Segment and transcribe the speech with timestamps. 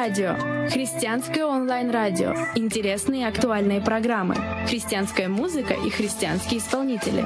[0.00, 0.34] радио.
[0.70, 2.34] Христианское онлайн-радио.
[2.54, 4.34] Интересные и актуальные программы.
[4.66, 7.22] Христианская музыка и христианские исполнители.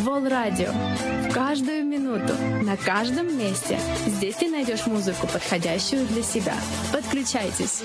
[0.00, 0.68] Вол радио.
[1.26, 3.78] В каждую минуту, на каждом месте.
[4.06, 6.54] Здесь ты найдешь музыку, подходящую для себя.
[6.92, 7.82] Подключайтесь.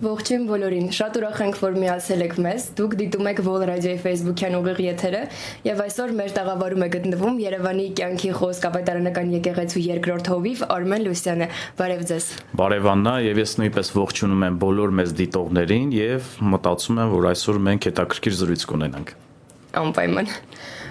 [0.00, 4.56] Ողջույն բոլորին։ Շատ ուրախ ենք, որ միացել եք մեզ։ Դուք դիտում եք Vol Radio-ի Facebook-յան
[4.56, 5.20] ուղիղ եթերը,
[5.66, 11.50] եւ այսօր մեր տաղավարում է գտնվում Երևանի կյանքի խոսք ավետարանական եկեղեցու երկրորդ հովիվ Արմեն Լուսյանը։
[11.84, 17.16] Բարև ձեզ։ Բարև Աննա, եւ ես նույնպես ողջունում եմ բոլոր մեզ դիտողներին եւ մտածում եմ,
[17.20, 19.16] որ այսօր մենք հետաքրքիր զրույց կունենանք։
[19.84, 20.32] Անպայման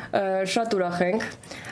[0.10, 1.26] շատ ուրախ ենք։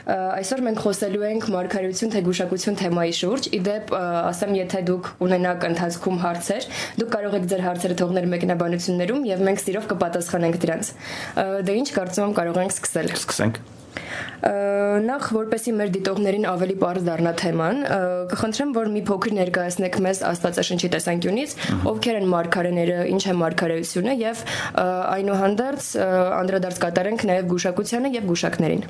[0.08, 6.20] Այսօր մենք խոսելու ենք մարգարեություն թե գուշակություն թեմայի շուրջ։ Իդեպ ասեմ, եթե դուք ունենաք ընթացքում
[6.24, 6.68] հարցեր,
[7.02, 10.94] դուք կարող եք ձեր հարցերը թողնել մեկնաբանություններում եւ մենք սիրով կպատասխանենք դրանց։
[11.68, 13.77] Դե ինչ կարծում եմ կարող ենք սկսել։ Սկսենք
[15.08, 17.80] նախ որպեսի մեր դիտողներին ավելի բարձ դառնա թեման,
[18.30, 21.54] կխնդրեմ, որ մի փոքր ներկայացնեք մեզ Աստվածաշնչի տեսանկյունից,
[21.90, 24.42] ովքեր են մարգարեները, ինչ է մարգարեությունը եւ
[25.18, 25.88] այնուհանդերձ
[26.38, 28.84] անդրադարձ կատարենք նաեւ գուշակությանը եւ գուշակներին։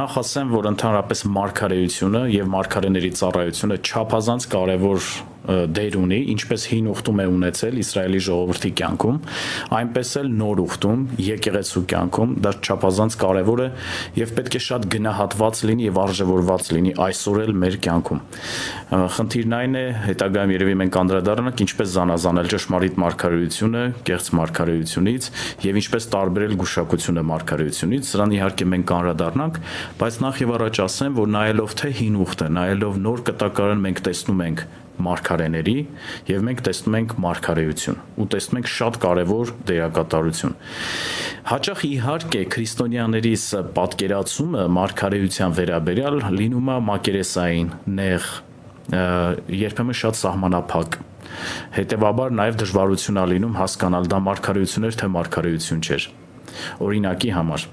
[0.00, 5.08] Նախ ասեմ, որ ընդհանրապես մարգարեությունը եւ մարգարեների ծառայությունը չափազանց կարեւոր
[5.44, 9.16] դեր ունի, ինչպես հին ուխտում է ունեցել Իսրայելի ժողովրդի կյանքում,
[9.78, 13.68] այնպես էլ նոր ուխտում եկեղեցու կյանքում դա չափազանց կարևոր է
[14.20, 18.22] եւ պետք է շատ գնահատված լինի եւ արժևորված լինի այսօր էլ մեր կյանքում։
[19.14, 25.28] Խնդիրն այն է, հետագայում երևի մենք անդրադառնանք ինչպես զանազանել ճշմարիտ մարգարեությունը կեղծ մարգարեությունից
[25.64, 29.60] եւ ինչպես տարբերել գուշակությունը մարգարեությունից։ Սրան իհարկե մենք անդրադառնանք,
[30.04, 34.44] բայց նախ եւ առաջ ասեմ, որ նայելով թե հին ուխտը, նայելով նոր կտակարան մենք տեսնում
[34.44, 34.66] ենք
[35.02, 35.76] մարգարեների
[36.30, 40.56] եւ մենք տեսնում ենք մարգարեություն ու տեսնում ենք շատ կարեւոր դերակատարություն
[41.50, 43.46] հաճախ իհարկե քրիստոնյաներիս
[43.78, 48.28] պատկերացումը մարգարեության վերաբերյալ լինում է մակերեսային նեղ
[49.64, 50.98] երբեմն շատ սահմանափակ
[51.74, 56.06] հետեւաբար նաեւ դժվարություն ա լինում հասկանալ դա մարգարեություն էր թե մարգարեություն չէր
[56.84, 57.66] օրինակի համար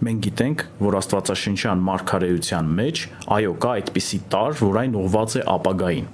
[0.00, 3.02] մենք գիտենք, որ Աստվածաշնչյան մարգարեության մեջ
[3.36, 6.08] այո կա այդպիսի տար, որ այն ուղված է ապագային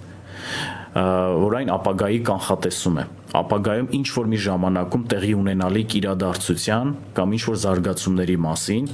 [0.97, 3.05] որ այն ապագայի կանխատեսում է
[3.37, 8.89] ապագայում ինչ որ մի ժամանակում տեղի ունենալիք իրադարձության կամ ինչ որ զարգացումների մասին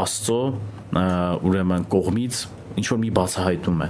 [0.00, 0.38] Աստծո
[1.50, 2.44] ուրեմն կողմից
[2.78, 3.88] ինչ որ մի բացահայտում է։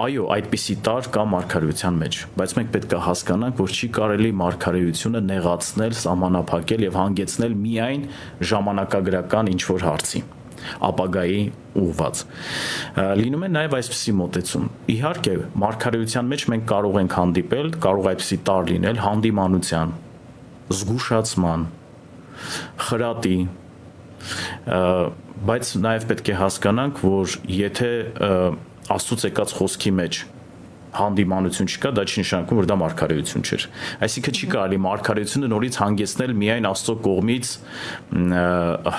[0.00, 5.22] Այո, այդպիսի տար կա մարգարեության մեջ, բայց մենք պետք է հասկանանք, որ չի կարելի մարգարեությունը
[5.26, 8.08] նեղացնել, սահմանափակել եւ հանգեցնել միայն
[8.52, 10.22] ժամանակագրական ինչ որ հարցի
[10.86, 11.42] ապագայի
[11.78, 12.22] ուղված։
[13.20, 14.64] Լինում է նաև այսպիսի մոտեցում։
[14.96, 19.94] Իհարկե, մարգարեության մեջ մենք կարող ենք հանդիպել, կարող այդպիսի տար լինել հանդիմանության,
[20.80, 21.66] զգուշացման,
[22.86, 23.38] խրատի,
[25.46, 27.92] բայց նաև պետք է հասկանանք, որ եթե
[28.96, 30.24] Աստծուց եկած խոսքի մեջ
[30.96, 33.66] հանդիմանություն չկա, դա չի նշանակում, որ դա մարգարեություն չէր։
[34.06, 37.50] Այսինքն չի կարելի մարգարեությունը նորից հանգեցնել միայն Աստծո կողմից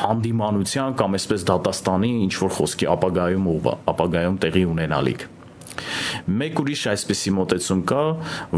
[0.04, 3.50] հանդիմանության կամ այսպես դատաստանի ինչ որ խոսքի ապագայում
[3.96, 5.28] ապագայում տեղի ունենալիք։
[6.42, 8.04] Մեկ ուրիշ այսպեսի մոտեցում կա,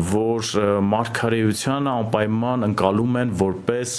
[0.09, 0.51] որ
[0.89, 3.95] մարգարեությանը անպայման ընկալում են որպես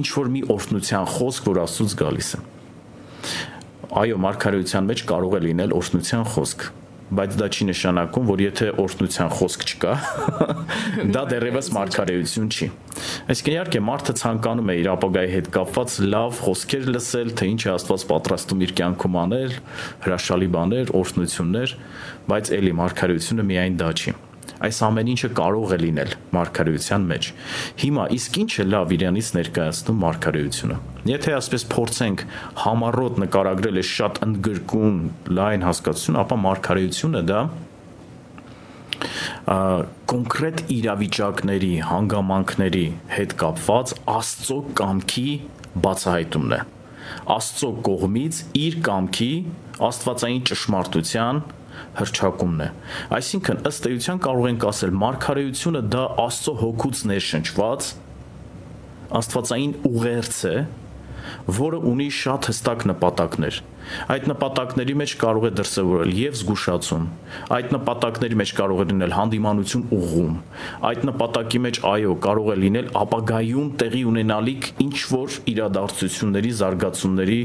[0.00, 2.42] ինչ որ մի օրհնության խոսք, որ Աստծուց գալիս է։
[4.04, 6.64] Այո, մարգարեության մեջ կարող է լինել օրհնության խոսք,
[7.12, 9.92] բայց դա չի նշանակում, որ եթե օրհնության խոսք չկա,
[11.14, 12.68] դա դեռևս մարգարեություն չի։
[13.34, 17.72] Այսինքն իհարկե մարդը ցանկանում է իր ապագայի հետ կապված լավ խոսքեր լսել, թե ինչ է
[17.74, 19.56] Աստված պատրաստում իր կյանքում անել,
[20.08, 21.80] հրաշալի բաներ, օրհնություններ,
[22.32, 24.16] բայց ելի մարգարեությունը միայն դա չի
[24.64, 27.28] այս ամեն ինչը կարող է լինել մարգարեության մեջ։
[27.84, 30.78] Հիմա իսկ ինչ է լավ իրանից ներկայացնում մարգարեությունը։
[31.10, 32.24] Եթե ասպես փորձենք
[32.64, 34.98] համառոտ նկարագրել է շատ ընդգրկուն
[35.38, 37.40] լայն հասկացություն, ապա մարգարեությունը դա
[39.44, 42.84] կոնկրետ իրավիճակների, հանգամանքների
[43.14, 45.26] հետ կապված Աստծո կամքի
[45.84, 46.60] բացահայտումն է։
[47.34, 49.30] Աստծո կողմից իր կամքի
[49.88, 51.42] աստվածային ճշմարտության
[51.98, 52.68] հրճակումն է։
[53.18, 57.90] Այսինքն ըստ էության կարող ենք ասել մարգարեությունը դա Աստծո հոգուց ներշնչված
[59.14, 60.56] աստվածային ուղերձ է,
[61.58, 63.58] որը ունի շատ հստակ նպատակներ։
[64.14, 67.04] Այդ նպատակների մեջ կարող է դրսևորել եւ զգուշացում։
[67.56, 70.38] Այդ նպատակների մեջ կարող է լինել հանդիմանություն ուղում։
[70.90, 77.40] Այդ նպատակի մեջ այո, կարող է լինել ապագայում տեղի ունենալիք ինչ որ իրադարձությունների, զարգացումների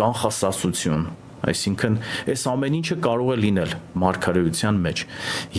[0.00, 1.04] կանխասասություն,
[1.50, 1.98] այսինքն
[2.34, 3.74] այս ամեն ինչը կարող է լինել
[4.04, 5.04] մարգարեության մեջ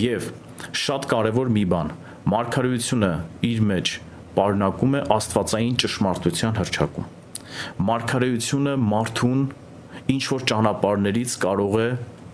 [0.01, 0.29] եւ
[0.85, 1.93] շատ կարեւոր մի բան
[2.35, 3.11] մարգարեությունը
[3.49, 3.93] իր մեջ
[4.35, 7.09] պարունակում է աստվածային ճշմարտության հրճակում
[7.89, 9.43] մարգարեությունը մարդուն
[10.15, 11.89] ինչ որ ճանապարհներից կարող է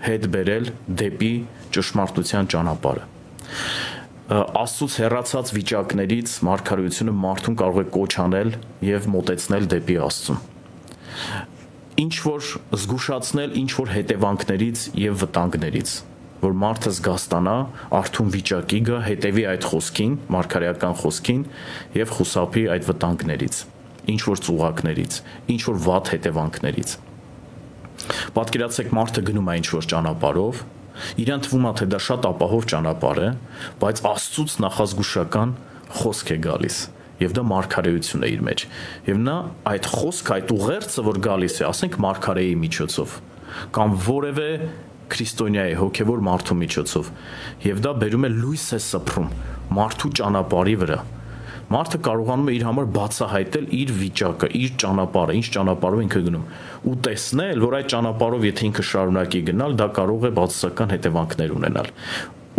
[0.06, 0.70] հետ բերել
[1.02, 1.34] դեպի
[1.76, 3.10] ճշմարտության ճանապարհը
[4.32, 8.54] Աստծուց հեռացած վիճակներից մարգարեությունը մարդուն կարող է կոչ անել
[8.88, 10.40] եւ մոտեցնել դեպի Աստծուն
[12.02, 12.48] ինչ որ
[12.82, 15.94] զգուշացնել ինչ որ հետևանքներից եւ վտանգներից
[16.42, 17.56] որ մարդը զգաստանա
[18.00, 21.44] արթուն վիճակի գա հետևի այդ խոսքին մարգարեական խոսքին
[22.02, 23.62] եւ խուսափի այդ վտանգներից
[24.16, 25.18] ինչ որ ծուղակներից
[25.56, 26.96] ինչ որ վատ հետևանքներից
[28.38, 30.64] պատկերացեք մարդը գնում է ինչ որ ճանապարհով
[31.22, 33.30] իրան թվում է թե դա շատ ապահով ճանապարհ է,
[33.82, 35.54] բայց Աստծուց նախազգուշական
[36.02, 36.78] խոսք է գալիս
[37.22, 38.66] եւ դա մարգարեություն է իր մեջ։
[39.12, 39.36] Եվ նա
[39.72, 43.16] այդ խոսքը, այդ ուղերձը, որ գալիս է, ասենք մարգարեի միջոցով
[43.76, 44.50] կամ որևէ
[45.12, 47.10] քրիստոնյայի հոգևոր մարդու միջոցով
[47.68, 49.34] եւ դա բերում է լույս է սփռում
[49.76, 51.00] մարդու ճանապարհի վրա
[51.72, 56.50] Մարդը կարողանում է իր համար բացահայտել իր վիճակը, իր ճանապարհը, ինչ ճանապարհով ինքը գնում
[56.92, 61.92] ու տեսնել, որ այդ ճանապարհով եթե ինքը շարունակի գնալ, դա կարող է բացասական հետևանքներ ունենալ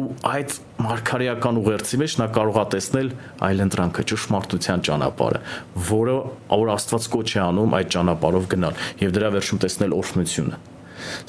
[0.01, 3.11] ու այդ մարգարեական ուղերձի մեջ նա կարող է տեսնել
[3.49, 5.41] այլընտրանքը ճշմարտության ճանապարհը,
[5.91, 6.17] որը
[6.53, 10.61] որ Աստված կոչ է անում այդ ճանապարհով գնալ եւ դրա վերջում տեսնել օրհնությունը։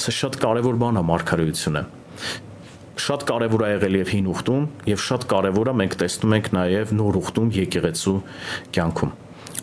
[0.03, 1.83] Սա շատ կարեւոր բան է մարգարեությունը
[3.03, 6.91] շատ կարևոր է եղել եւ հին ուխտում եւ շատ կարևոր է մենք տեսնում ենք նաեւ
[6.99, 8.15] նոր ուխտում եկեղեցու
[8.77, 9.13] կյանքում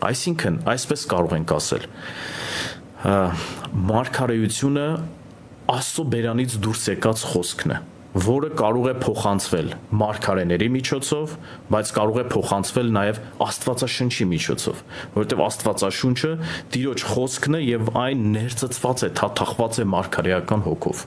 [0.01, 1.87] այսինքն այսպես կարող ենք ասել.
[3.91, 4.85] Մարգարեությունը
[5.71, 7.79] աստծո բերանից դուրս եկած խոսքն է
[8.11, 11.35] որը կարող է փոխանցվել մարգարեների միջոցով,
[11.71, 14.81] բայց կարող է փոխանցվել նաև Աստվածաշնչի միջոցով,
[15.15, 16.31] որովհետև Աստվածաշունչը
[16.75, 21.03] Տիրոջ խոսքն է եւ այն ներծծված է, թաթախված է մարգարեական հոգով։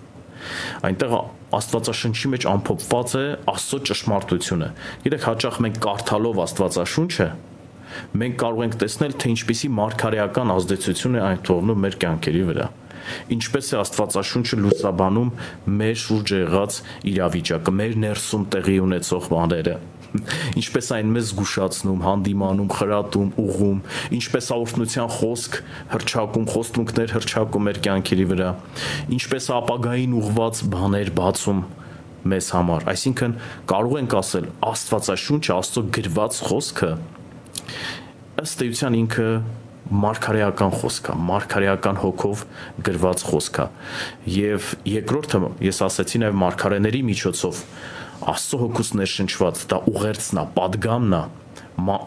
[0.89, 1.13] Այնտեղ
[1.61, 4.71] Աստվածաշնչի մեջ ամփոփված է Աստծո ճշմարտությունը։
[5.05, 7.29] Գիտեք, հաճախ մենք կարդալով Աստվածաշունչը
[8.25, 12.67] մենք կարող ենք տեսնել, թե ինչպիսի մարգարեական ազդեցություն է այն թողնում մեր կյանքերի վրա
[13.35, 15.33] ինչպես է Աստվածաշունչը լուսաբանում
[15.81, 16.79] մեր շուրջ եղած
[17.15, 19.77] իրավիճակը, մեր ներսում տեղի ունեցող բաները
[20.15, 23.79] ինչպես այն մեզ զգուշացնում, հանդիմանում, խրատում, ուղում,
[24.15, 25.57] ինչպես աորտնության խոսք
[25.91, 28.51] հրճակում, խոստումքներ հրճակում մեր կյանքերի վրա,
[29.19, 31.65] ինչպես ապագային ուղված բաներ բացում
[32.31, 33.35] մեզ համար։ Այսինքն
[33.75, 36.93] կարող ենք ասել Աստվածաշունչը, Աստծո գրված խոսքը
[38.45, 39.29] ըստ էության ինքը
[39.91, 42.45] մարգարեական խոսք է, մարգարեական հոգով
[42.87, 43.67] գրված խոսք է։
[44.35, 47.63] Եվ երկրորդը ես ասացի նաև մարգարեների միջոցով
[48.25, 51.23] Աստծո հոգուց ներշնչված դա ուղերձն է, падգամն է,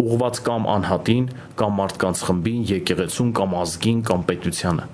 [0.08, 1.26] ուղված կամ անհատին,
[1.60, 4.88] կամ մարդկանց խմբին, եկեղեցուն կամ ազգին կամ պետությանը։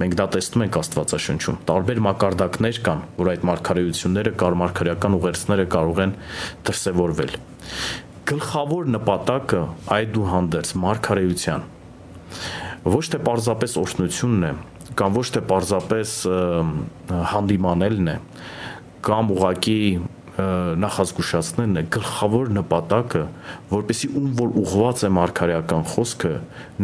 [0.00, 6.02] Մենք դա տեսնում ենք Աստվածաշնչում։ Տարբեր մակարդակներ կան, որ այդ մարգարեությունները կար մարգարեական ուղերձները կարող
[6.06, 6.14] են
[6.68, 7.38] դրսևորվել։
[8.26, 9.64] Գլխավոր նպատակը
[9.96, 11.66] այդ ու հանդերձ մարգարեության
[12.86, 14.52] ոչ թե պարզապես օրհնությունն է,
[14.98, 16.12] կամ ոչ թե պարզապես
[17.32, 18.18] հանդիմանելն է,
[19.06, 19.80] կամ ուղակի
[20.36, 23.22] նախազգուշացնելն է գլխավոր նպատակը,
[23.70, 26.32] որպեսի ում որ ուղված է մարգարեական խոսքը,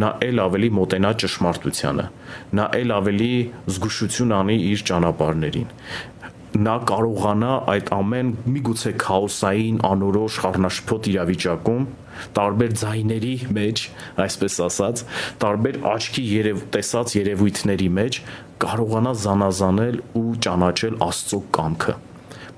[0.01, 2.05] նա ել ավելի մոտենա ճշմարտությանը,
[2.57, 3.29] նա ել ավելի
[3.75, 5.69] զգուշություն անի իր ճանապարհներին
[6.53, 11.87] նա կարողանա այդ ամեն միգուցե քաոսային անորոշ խառնաշփոթ իրավիճակում
[12.37, 13.83] տարբեր ձայների մեջ,
[14.21, 15.03] այսպես ասած,
[15.41, 18.19] տարբեր աչքի երև տեսած երևույթների մեջ
[18.63, 21.95] կարողանա զանազանել ու ճանաչել Աստծո կամքը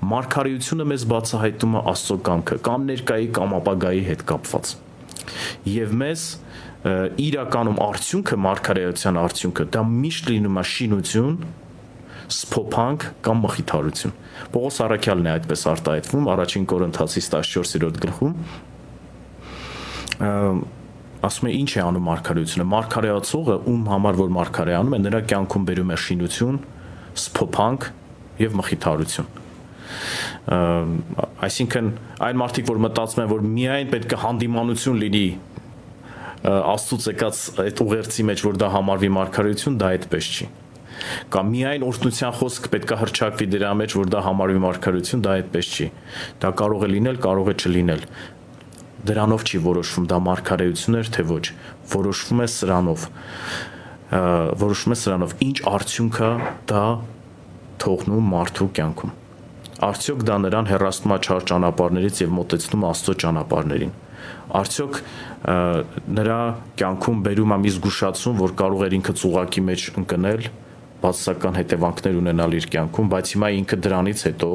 [0.06, 4.72] մարգարեությունը մեզ բացահայտում է Աստծո կամքը կամ ներկայի կամ ապագայի հետ կապված։
[5.72, 6.24] Եվ մեզ
[7.26, 11.38] իրականում արդյունքը մարգարեության արդյունքը դա միշտ լինում է շինություն,
[12.32, 14.14] սփոփանք կամ մխիթարություն։
[14.54, 18.32] Պողոս Արաքյալն է այդպես արտահայտվում առաջին Կորինթացի 14-րդ գլխում
[21.26, 25.92] ասում է ինչ է անում մարգարեությունը մարգարեացողը ում համար որ մարգարեանում է նրա կյանքում բերում
[25.92, 26.58] է շինություն
[27.22, 27.88] սփոփանք
[28.42, 29.28] եւ մխիթարություն
[31.46, 31.90] այսինքն
[32.26, 35.26] այն մարդիկ որ մտածում են որ միայն պետք է հանդիմանություն լինի
[36.46, 40.48] աստծուց եկած այդ ուղերձի մեջ որ դա համարվի մարգարեություն դա այդպես չի
[41.34, 45.88] կամ միայն օրհնության խոսք պետքա հրճակվի դրա մեջ որ դա համարվի մարգարեություն դա այդպես չի
[46.44, 48.06] դա կարող է լինել կարող է չլինել
[49.10, 51.44] դրանով չի որոշվում դա մարգարեություն էր թե ոչ
[51.96, 53.06] որոշվում է սրանով
[54.66, 56.32] որոշվում է սրանով ինչ արդյունքա
[56.72, 56.82] դա
[57.82, 59.14] թողնում մարդու կյանքում
[59.76, 63.90] Արդյոք դա նրան հեռացնում է չար ճանապարհներից եւ մոտեցնում Աստծո ճանապարհներին։
[64.56, 65.00] արդյոք
[66.16, 66.38] նրա
[66.80, 70.48] կյանքում բերում է մի զգուշացում, որ կարող էր ինքը ծուղակի մեջ ընկնել,
[71.06, 74.50] բացասական հետևանքներ ունենալ իր կյանքում, բայց հիմա ինքը դրանից հետո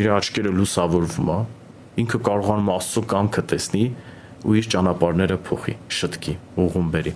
[0.00, 1.38] իր աչքերը լուսավորվում է,
[2.00, 3.84] ինքը կարողանում Աստծո կամքը տեսնի
[4.40, 7.14] ու իր ճանապարհները փոխի, շտկի, ուղում բերի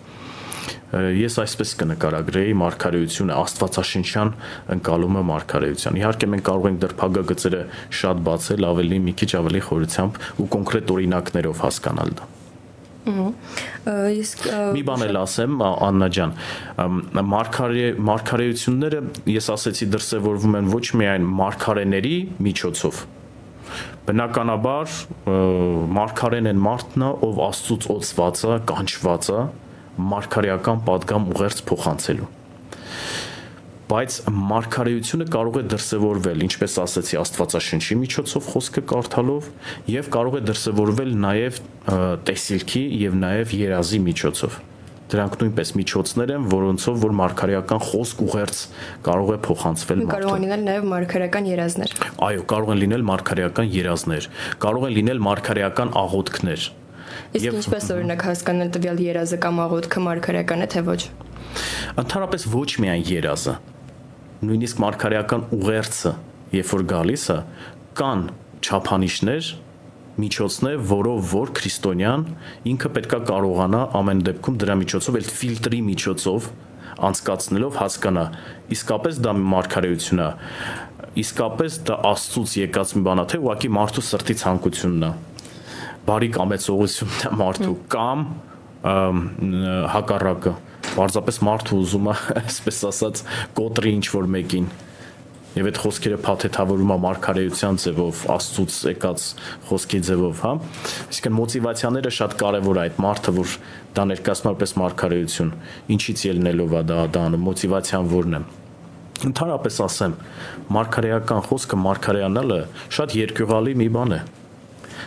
[0.95, 4.31] ես այսպես կնկարագրեի մարգարեությունը աստվածաշնչյան
[4.77, 7.63] ընկալումը մարգարեության իհարկե մենք կարող ենք դեռ փագագծերը
[8.01, 12.31] շատ բացել ավելի մի քիչ ավելի խորությամբ ու կոնկրետ օրինակներով հասկանալ դա
[13.05, 14.31] Ես
[14.73, 16.31] մի բան էլ ասեմ, Աննա ջան,
[17.33, 22.15] մարգարե մարգարեությունները ես ասեցի դրսևորվում են ոչ միայն մարգարեների
[22.47, 23.03] միջոցով,
[24.09, 24.97] բնականաբար
[25.99, 29.45] մարգարեն են մարդն, ով Աստծո ծոցվածա, կանչվածա,
[30.15, 32.33] մարգարեական падգամ ուղերձ փոխանցելու
[33.91, 39.49] բայց մարգարեությունը կարող է դրսևորվել, ինչպես ասացի, Աստվածաշնչի միջոցով խոսքը կարդալով
[39.93, 41.59] եւ կարող է դրսևորվել նաեւ
[42.29, 44.57] տեսիլքի եւ նաեւ երազի միջոցով։
[45.15, 48.61] Դրանք նույնպես միջոցներ են, որոնցով որ մարգարեական խոսք ուղերձ
[49.05, 51.93] կարող է փոխանցվել մարդու։ Կարող են լինել նաեւ մարգարեական երազներ։
[52.25, 54.31] Այո, կարող են լինել մարգարեական երազներ,
[54.65, 56.67] կարող են լինել մարգարեական աղոթքներ,
[57.35, 61.01] Իսկ ինչպես օրինակ հասկանալ տվյալ երազը կամ աղոթքը մարգարեական է թե ոչ։
[62.03, 63.55] Ընդհանրապես ոչ միայն երազը,
[64.45, 66.13] նույնիսկ մարգարեական ուղերձը,
[66.55, 67.39] երբ որ գալիս է,
[67.99, 68.25] կան
[68.65, 69.51] չափանիշներ,
[70.15, 72.25] միջոցներ, որով որ քրիստոնյան
[72.71, 76.49] ինքը պետքա կարողանա ամեն դեպքում դրա միջոցով էլ ֆիլտրի միջոցով
[77.09, 78.25] անցկացնելով հասկանա
[78.77, 80.29] իսկապես դա մարգարեություն է
[81.25, 85.11] իսկապես դա աստծուց եկած մի բան է թե ուղղակի մարդու սրտի ցանկությունն է
[86.07, 88.25] բարի կամեցողությունն է մարդու կամ
[89.95, 90.55] հակառակը
[90.95, 93.23] պարզապես մարդը ուզում է այսպես ասած
[93.59, 94.69] կոտրի ինչ որ մեկին
[95.55, 99.27] եւ այդ խոսքերը փաթեթավորում է մարգարեության ձևով աստծուց եկած
[99.69, 103.57] խոսքի ձևով հա այսինքն մոտիվացիաները շատ կարեւոր է այդ մարդը որ
[103.95, 105.53] դա ներկայացնում որպես մարգարեություն
[105.95, 108.43] ինչից ելնելով է դա դա անում մոտիվացիան որն է
[109.31, 110.17] ընդհանրապես ասեմ
[110.75, 112.65] մարգարեական խոսքը մարգարեանալը
[112.99, 114.25] շատ երկյուղալի մի բան է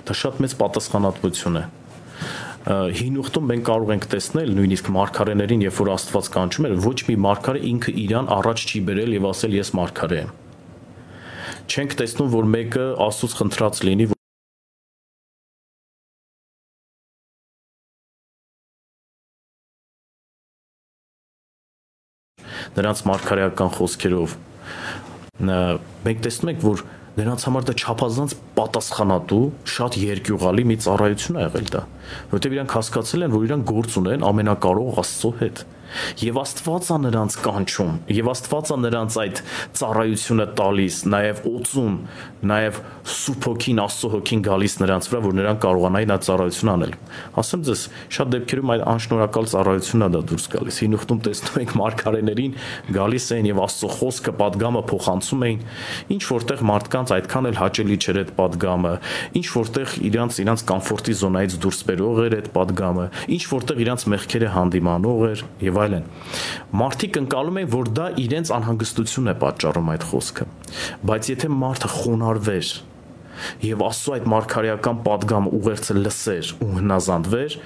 [0.07, 1.63] Դա շատ մեծ պատասխանատվություն է
[2.67, 7.15] հին ուխտում մենք կարող ենք տեսնել նույնիսկ մարգարեներին, երբ որ Աստված կանչում էր, ոչ մի
[7.23, 10.35] մարգարե ինքը իրան առաջ չի բերել եւ ասել ես մարգարե եմ։
[11.67, 14.11] Չենք տեսնում, որ մեկը Աստծուց խնդրած լինի
[22.77, 24.35] նրանց մարգարեական խոսքերով
[25.37, 26.83] մենք տեսնում ենք, որ
[27.17, 29.39] նրանց համար դա չափազանց պատասխանատու,
[29.73, 31.81] շատ երկյուղալի մի ծառայություն է եղել դա,
[32.33, 35.63] որովհետև իրանք հասկացել են, որ իրանք գործ ունեն ամենակարող Աստծո հետ
[36.21, 39.41] Եվ Աստված է նրանց կանչում, եւ Աստված է նրանց այդ
[39.77, 41.95] ծառայությունը տալիս, նաեւ օծում,
[42.47, 46.93] նաեւ Սուրբ Հոգին, Աստծո Հոգին գալիս նրանց վրա, որ նրանք կարողանային այդ ծառայությունը անել։
[47.37, 47.83] Ասեմ ձեզ,
[48.17, 52.57] շատ դեպքերում այդ անշնորհակալ ծառայությունն է դա դուրս գալիս։ Հին ուխտում տեսնում ենք մարգարեներին
[52.97, 55.61] գալիս էին եւ Աստծո խոսքը падգամը փոխանցում էին։
[56.17, 58.93] Ինչ որտեղ մարդկանց այդքան էլ հաճելի չէր այդ падգամը,
[59.37, 63.05] ինչ որտեղ իրանց իրանց կոմֆորտի զոնայից դուրս բերող էր այդ падգամը,
[63.37, 66.05] ինչ որտեղ իրանց մեղքերը հանդիմանող էր եւ եւ այլն։
[66.81, 70.47] Մարդիկ ընկալում են, որ դա իրենց անհանգստություն է պատճառում այդ խոսքը։
[71.07, 72.71] Բայց եթե մարդը խոնարհվեր
[73.67, 77.57] եւ Աստծո այդ մարգարեական падգամ ուղերձը լսեր ու հնազանդվեր,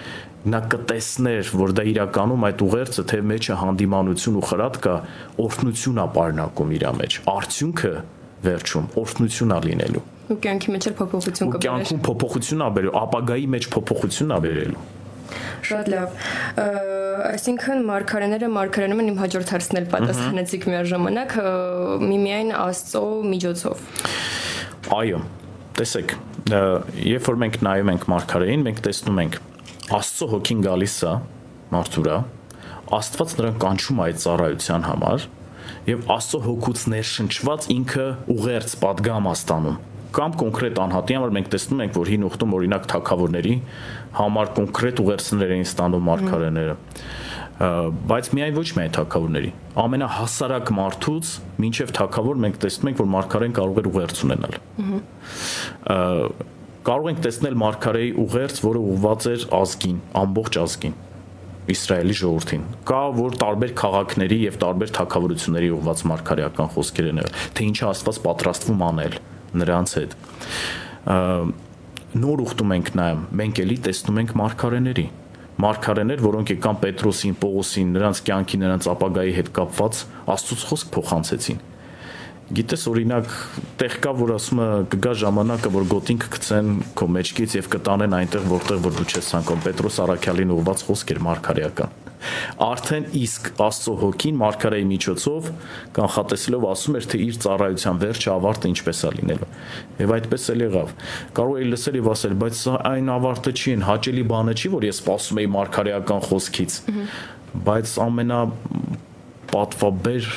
[0.52, 4.96] նա կտեսներ, որ դա իրականում այդ ուղերձը թե մեջը հանդիմանություն ու խրատ կա,
[5.46, 7.94] օրհնություն է պարունակում իր մեջ։ Արդյունքը
[8.42, 12.96] վերջում օրհնություն է լինելու։ Ու կյանքի մեջ էլ փոփոխություն կբերել։ Ու կյանքում փոփոխություն ա բերելու,
[13.02, 15.01] ապագայի մեջ փոփոխություն ա բերելու։
[15.68, 16.16] Շատ լավ։
[17.32, 21.36] Այսինքն մարգարեները մարգարենում են իմ հաջորդ հարցնել պատասխանեցիք միաժամանակ
[22.12, 23.86] միմիայն աստծո միջոցով։
[24.98, 25.22] Այո։
[25.82, 26.16] Տեսեք,
[27.08, 29.38] երբ որ մենք նայում ենք մարգարեին, մենք տեսնում ենք
[29.98, 31.14] աստծո հոգին գալիս է
[31.72, 32.18] մարդու վրա։
[32.98, 35.26] Աստված նրան կանչում է այդ ծառայության համար,
[35.88, 39.80] եւ աստծո հոգուց ներշնչված ինքը ուղերձ падգամ է ստանում
[40.16, 43.54] կամ կոնկրետ անհատի համար մենք տեսնում ենք, որ հին ուխտում օրինակ թակավորների
[44.18, 46.76] համար կոնկրետ ուղերձներ էին ստանում մարգարեները
[47.62, 49.52] բայց միայն ոչ միայն թակավորների
[49.82, 54.58] ամենահասարակ մարդուց մինչև թակավոր մենք տեսնում ենք որ մարգարեն կարող էր ուղերձ ունենալ
[56.90, 61.00] կարող ենք տեսնել մարգարեի ուղերձ որը ուղված էր ազգին ամբողջ ազգին
[61.72, 67.22] Իսրայելի ժողովրդին։ Կա որ տարբեր քաղաքների եւ տարբեր թակավորությունների ուղված մարգարեական խոսքեր են,
[67.54, 69.20] թե ինչը Աստված պատրաստվում անել
[69.58, 70.16] նրանց հետ
[72.22, 75.08] նոր ուխտում ենք նայում մենք էլի տեսնում ենք մարգարեների
[75.62, 80.00] մարգարեներ, որոնք եկան Պետրոսին, Պողոսին, նրանց կյանքի, նրանց ապագայի հետ կապված
[80.34, 81.60] Աստծուց խոսք փոխանցեցին։
[82.52, 83.36] Գիտես օրինակ
[83.80, 88.48] տեղ կա որ ասում է կգա ժամանակը որ գոտին կգցեն քո մեջքից եւ կտանեն այնտեղ
[88.52, 92.11] որտեղ որ դու չես ցանկում Պետրոս Արաքյալին ուղված խոսք էր մարգարեական
[92.66, 95.50] արդեն իսկ Աստծո հոգին Մարգարեի միջոցով
[95.98, 99.50] կանխատեսելով ասում էր, թե իր ծառայության վերջը ավարտը ինչպես է լինելու։
[100.02, 100.94] Եվ այդպես էլ եղավ։
[101.40, 104.88] Կարող էի լսել եւ ասել, բայց սա այն ավարտը չի, այն հաճելի բանը չի, որ
[104.92, 106.80] ես սպասում էի Մարգարեական խոսքից։
[107.72, 108.42] Բայց ամենա
[109.52, 110.32] պատվաբեր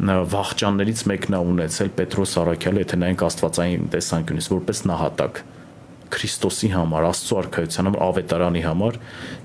[0.00, 5.42] վախճաններից մեկն է ունեցել Պետրոս Արաքյալը, եթե նայենք Աստվածային տեսանկյունից, որպես նահատակ
[6.10, 8.98] Քրիստոսի համար, Աստծո արքայության համար, ավետարանի համար,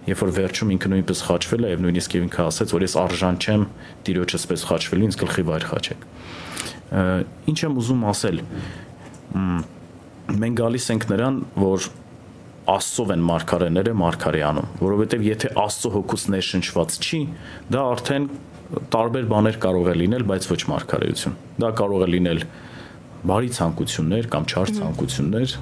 [0.10, 3.66] երբ որ վերջում ինքը նույնպես խաչվել է եւ նույնիսկ ինքը ասաց, որ ես արժան չեմ
[4.06, 6.08] Տիրոջս պես խաչվելու, ինձ գլխի վայր խաչեք։
[7.52, 8.42] Ինչ եմ ուզում ասել։
[10.36, 11.88] Մենք գալիս ենք նրան, որ
[12.66, 17.20] Աստծով են մարգարեները մարգարեանում, որովհետև եթե Աստծո հոգուց ներշնչված չի,
[17.76, 18.24] դա արդեն
[18.96, 22.42] տարբեր բաներ կարող է լինել, բայց ոչ մարգարեություն։ Դա կարող է լինել
[23.30, 25.56] բարի ցանկություններ կամ չար ցանկություններ,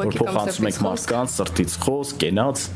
[0.00, 2.66] որ փոխանցում եք մարդկանց սրտից խոս, կենաց,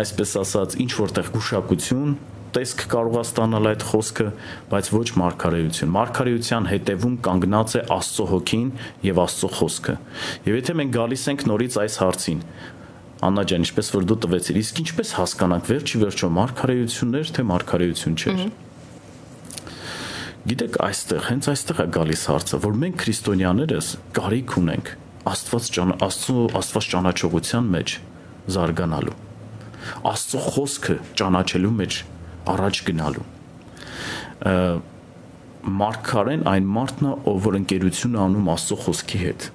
[0.00, 2.16] այսպես ասած, ինչ որտեղ գուշակություն,
[2.58, 4.26] տեսք կարող է ստանալ այդ խոսքը,
[4.72, 8.70] բայց ոչ մարգարեություն։ Մարգարեության հետևում կանգնած է Աստծո հոգին
[9.04, 9.96] եւ Աստծո խոսքը։
[10.48, 12.40] Եվ եթե մենք գալիս ենք նորից այս հարցին,
[13.18, 18.42] Աննա ջան, ինչպես որ դու տվեցիր, իսկ ինչպես հասկանանք վերջի վերջո մարգարեություններ թե մարգարեություն չէր։
[20.46, 24.92] Գիտեք, այստեղ, հենց այստեղ է գալիս հարցը, որ մենք քրիստոնյաներս կարիք ունենք
[25.28, 27.94] Աստված ճան Աստծո Աստված ճանաչողության մեջ
[28.54, 29.16] զարգանալու։
[30.12, 31.98] Աստծո խոսքը ճանաչելու մեջ
[32.54, 33.26] առաջ գնալու։
[35.82, 39.48] Մարգարեն այն մարդն է, ով որ ընկերություն անում Աստծո խոսքի հետ։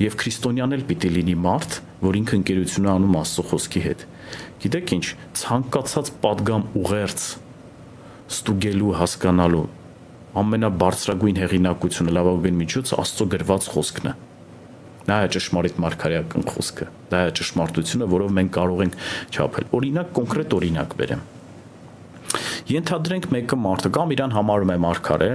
[0.00, 4.06] Եվ քրիստոնյան էլ պիտի լինի մարդ, որ ինքը ընկերություն անում Աստծո խոսքի հետ։
[4.64, 5.06] Գիտեք ինչ,
[5.44, 7.26] ցանկացած падգամ ուղերձ
[8.26, 9.66] ստուգելու հասկանալու
[10.36, 14.14] ամենաբարձրագույն հեղինակությունը լավագույն միջոցը Աստծո գրված խոսքն է։
[15.06, 18.96] Դա է ճշմարիտ մարգարեական խոսքը։ Դա է ճշմարտությունը, որով մենք կարող ենք
[19.36, 21.22] չափել։ Օրինակ, կոնկրետ օրինակ բերեմ։
[22.66, 25.30] Ենթադրենք մեկը մարդը կամ իրան համարում է մարգարե,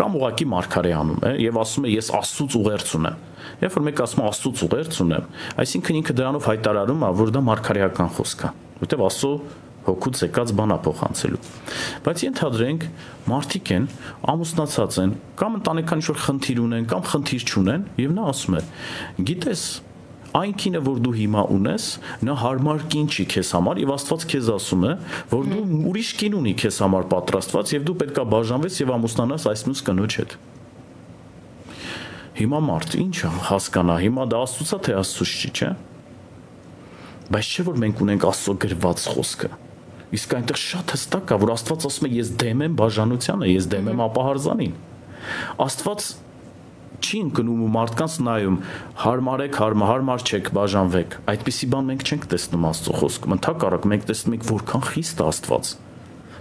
[0.00, 3.18] կամ ուղակի մարգարե անում է եւ ասում է ես Աստծուց ուղերձ ունեմ։
[3.60, 5.26] Երբ որ մեկը ասում Աստծուց ուղերձ ունեմ,
[5.60, 9.32] այսինքն ինքը դրանով հայտարարում է, որ դա մարգարեական խոսք է, որտեղ Աստծո
[9.86, 11.38] հոգուց եկած բանա փոխանցելու։
[12.04, 12.86] Բայց ենթադրենք
[13.30, 13.86] մարդիկ են,
[14.32, 18.62] ամուսնացած են, կամ ընտանեկան ինչ-որ խնդիր ունեն, կամ խնդիր չունեն, եւ նա ասում է.
[19.30, 19.64] «Գիտես,
[20.40, 21.86] այն կինը, որ դու հիմա ունես,
[22.26, 24.92] նա հարմար կին չի քեզ համար եւ Աստված քեզ ասում է,
[25.32, 29.64] որ դու ուրիշ կին ունի քեզ համար պատրաստված եւ դու պետքա բաժանվես եւ ամուսնանաս այս
[29.70, 30.36] մյուս կնոջ հետ»։
[32.40, 33.16] Հիմա մարդ ինչ
[33.50, 35.72] հասկանա, հիմա դա Աստծուցա թե Աստծուց չի, չէ՞
[37.30, 39.50] բայց չէ որ մենք ունենք Աստծո գրված խոսքը
[40.10, 43.90] Իսկ այնտեղ շատ հստակ է, որ Աստված ասում է ես դեմ եմ բաժանությանը, ես դեմ
[43.92, 44.72] եմ ապահարզանին։
[45.66, 46.08] Աստված
[47.00, 48.56] չի ընկնում ու մարդկանց նայում
[49.04, 54.36] հարմարեք, հարմար, հարմար չեք, բաժանվեք։ Այդպիսի բան մենք չենք տեսնում Աստծո խոսքում։ Ընդհակառակ մենք տեսնում
[54.36, 55.72] ենք որքան խիստ Աստված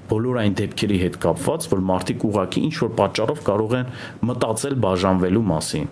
[0.10, 3.92] բոլոր այն դեպքերի հետ կապված, որ մարդիկ ուղակի ինչ որ պատճառով կարող են
[4.26, 5.90] մտածել բաժանվելու մասին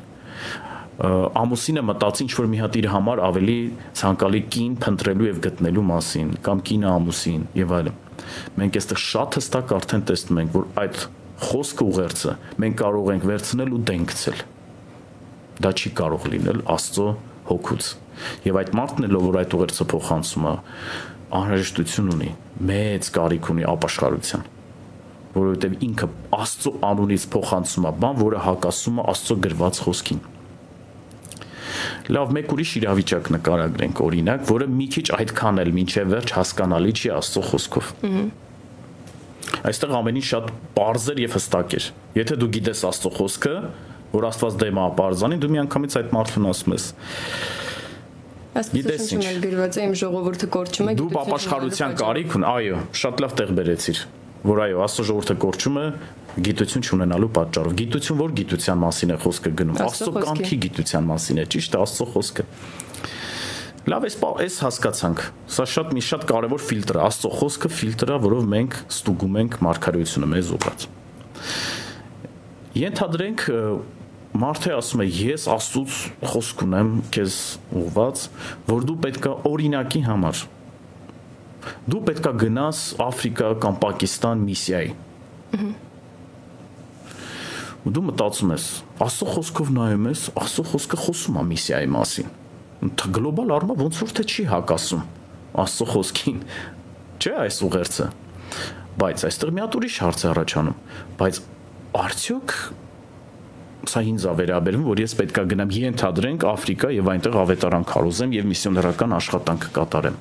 [0.97, 3.57] ամուսինը մտածի ինչ որ մի հատ իր համար ավելի
[3.99, 7.99] ցանկալի կին փնտրելու եւ գտնելու մասին կամ կինը ամուսին եւ այլն
[8.57, 11.03] մենք այստեղ շատ հստակ արդեն տեսնում ենք որ այդ
[11.47, 12.33] խոսքը ուղերձը
[12.63, 14.41] մենք կարող ենք վերցնել ու դենքցել
[15.67, 17.07] դա չի կարող լինել աստծո
[17.51, 17.91] հոգուց
[18.47, 20.53] եւ այդ մարդն էլ որ այդ ուղերձը փոխանցում է
[21.37, 22.31] անհրաժեշտություն ունի
[22.71, 24.47] մեծ կարիք ունի ապաշխարության
[25.37, 30.21] որովհետեւ ինքը աստծո անունից փոխանցում է բան որը հակասում է աստծո գրված խոսքին
[32.13, 37.11] Լավ, մեկ ուրիշ իրավիճակ նկարագրենք, օրինակ, որը մի քիչ այդքան էլ ինչև վերջ հասկանալի չի
[37.17, 37.91] Աստծո խոսքով։
[39.67, 41.85] Այստեղ ամեն ինչ շատ པարզեր եւ հստակ էր։
[42.17, 43.55] Եթե դու գիտես Աստծո խոսքը,
[44.17, 46.85] որ Աստված դեմ է ապարզանին, դու միանգամից այդ մարդուն ասում ես
[48.57, 53.35] Գիտես ինչ գրված է իմ ժողովուրդը կորչում է դու ապաշխարության կարիք ունի այո շատ լավ
[53.37, 53.99] տեղ բերեցիր
[54.49, 55.85] որ այո աստծո ժողովուրդը կորչում է
[56.45, 61.45] գիտություն չունենալու պատճառով։ Գիտություն որ գիտության մասին է խոսքը գնում։ Աստծո կամքի գիտության մասին է,
[61.55, 62.45] ճիշտ է, Աստծո խոսքը։
[63.87, 65.21] Լավ, էս էս հասկացանք։
[65.57, 69.55] Սա շատ մի շատ կարևոր ֆիլտր է, Աստծո խոսքը ֆիլտր է, որով մենք ստուգում ենք
[69.67, 70.87] մարգարեությունը մեզ ուղղած։
[72.77, 73.47] Ենթադրենք
[74.37, 75.95] Մարթե ասում է ես Աստծուց
[76.33, 77.37] խոսք ունեմ քեզ
[77.79, 78.25] ուղված,
[78.67, 80.43] որ դու պետքա օրինակի համար
[81.87, 84.91] դու պետքա գնաս Աֆրիկա կամ Պակիստան միսիայի։
[87.87, 88.65] ու դու մտածում ես,
[89.05, 92.31] Աստծո խոսքով նայում ես, Աստծո խոսքը խոսում է միսիայի մասին։
[93.17, 95.05] Գլոբալ առումով ոնց որ թե չի հակասում
[95.63, 96.41] Աստծո խոսքին։
[97.17, 98.07] Չէ՞ այս ուղերձը։
[98.97, 100.77] Բայց այստեղ մի հատ ուրիշ հարց է առաջանում։
[101.21, 101.39] Բայց
[101.97, 102.53] արդյոք
[103.87, 108.47] սա ինձ է վերաբերում, որ ես պետքա գնամ ենթադրենք Աֆրիկա եւ այնտեղ ավետարան քարոզեմ եւ
[108.51, 110.19] միսիոներական աշխատանք կատարեմ։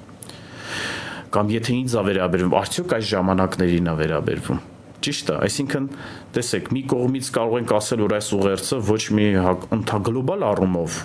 [1.36, 4.60] Կամ եթե ինձ է վերաբերում, արդյոք այս ժամանակներին է վերաբերվում։
[5.06, 5.90] Ճիշտ է, այսինքն
[6.34, 9.26] տեսեք, մի կողմից կարող ենք ասել, որ այս ուղերձը ոչ մի
[9.76, 10.98] ընդհանրաբար առումով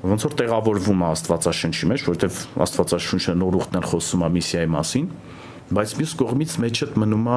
[0.00, 5.10] ոնց որ տեղավորվում է Աստվածաշնչի մեջ, որովհետև Աստվածաշունչը նոր ուխտն խոսում է միսիայի մասին,
[5.70, 7.36] բայց մյուս կողմից մեջդ մնում է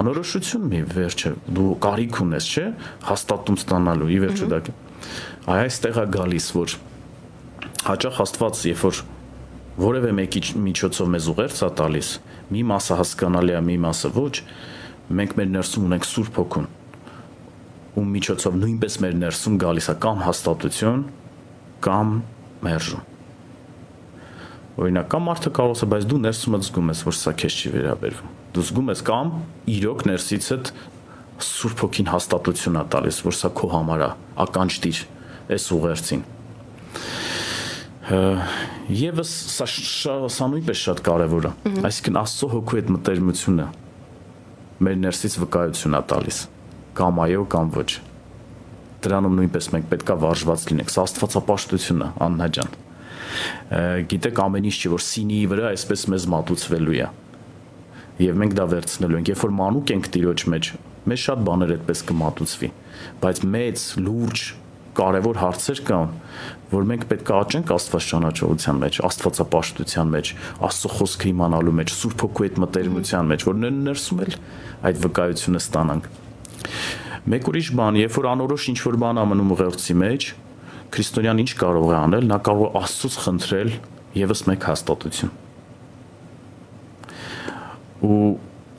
[0.00, 2.64] անորոշություն մի վերջը դու կարիք ունես չէ
[3.06, 4.58] հաստատում ստանալու ի վերջո դա
[5.52, 6.74] այ այստեղ է գալիս որ
[7.86, 9.02] հաճախ Աստված երբ որ
[9.82, 12.10] որևէ մեկի միջոցով մեզ ուղերձ է տալիս
[12.56, 14.34] մի մասը հասկանալի է մի մասը ոչ
[15.20, 16.68] մենք մեր ներսում ունենք Սուրբ Հոգուն
[17.92, 21.02] ու միջոցով նույնպես մեր ներսում գալիս է կամ հաստատություն
[21.84, 22.14] կամ
[22.64, 23.08] մերժում
[24.72, 28.30] Օրինակ, կամ մարդը կարող է, բայց դու ներսում զգում ես, որ սա քեզ չի վերաբերվում։
[28.56, 29.32] Դու զգում ես կամ
[29.68, 30.70] իրոք ներսիցդ
[31.42, 34.08] Սուրբ ոգին հաստատություն է տալիս, որ սա քո համար է,
[34.46, 35.02] ականջտիր
[35.52, 36.24] այս ուղերձին։
[39.02, 39.68] Եվս սա
[40.32, 41.52] սա նույնպես շատ կարևոր է։
[41.90, 43.66] Այսինքն Աստծո հոգու հետ մտերմությունը
[44.82, 46.38] մեր ներսից վկայություն է տալիս։
[46.98, 47.90] Կամ այո, կամ ոչ։
[49.02, 52.74] Դրանում նույնպես մենք պետքա վարժված լինենք։ Սա Աստվածապաշտություն է, Աննա ջան
[54.12, 57.06] գիտեք ամեն ինչ չի որ սինիի վրա այսպես մեզ մատուցվելու է
[58.22, 60.70] եւ մենք դա վերցնելու ենք երբ որ մանուկ ենք տիրոջ մեջ
[61.12, 62.70] մեզ շատ բաներ այդպես կմատուցվի
[63.22, 64.44] բայց մեծ լուրջ
[64.92, 66.10] կարևոր հարցեր կան,
[66.72, 70.30] որ մենք պետք է աճենք Աստված ճանաչողության մեջ, Աստվածապաշտության մեջ,
[70.68, 74.36] Աստծո խոսքը իմանալու մեջ, Սուրբ Հոգու հետ մտերմության մեջ, որ ներսում էլ
[74.88, 76.08] այդ վկայությունը ստանանք։
[77.32, 80.28] Մեկ ուրիշ բան, երբ որ անորոշ ինչ որ բան ամնում ուղերձի մեջ,
[80.92, 83.72] քրիստոնյան ինչ կարող է անել, նա կարող է Աստծուց խնդրել
[84.22, 85.32] եւս մեկ հաստատություն։
[88.02, 88.20] Ու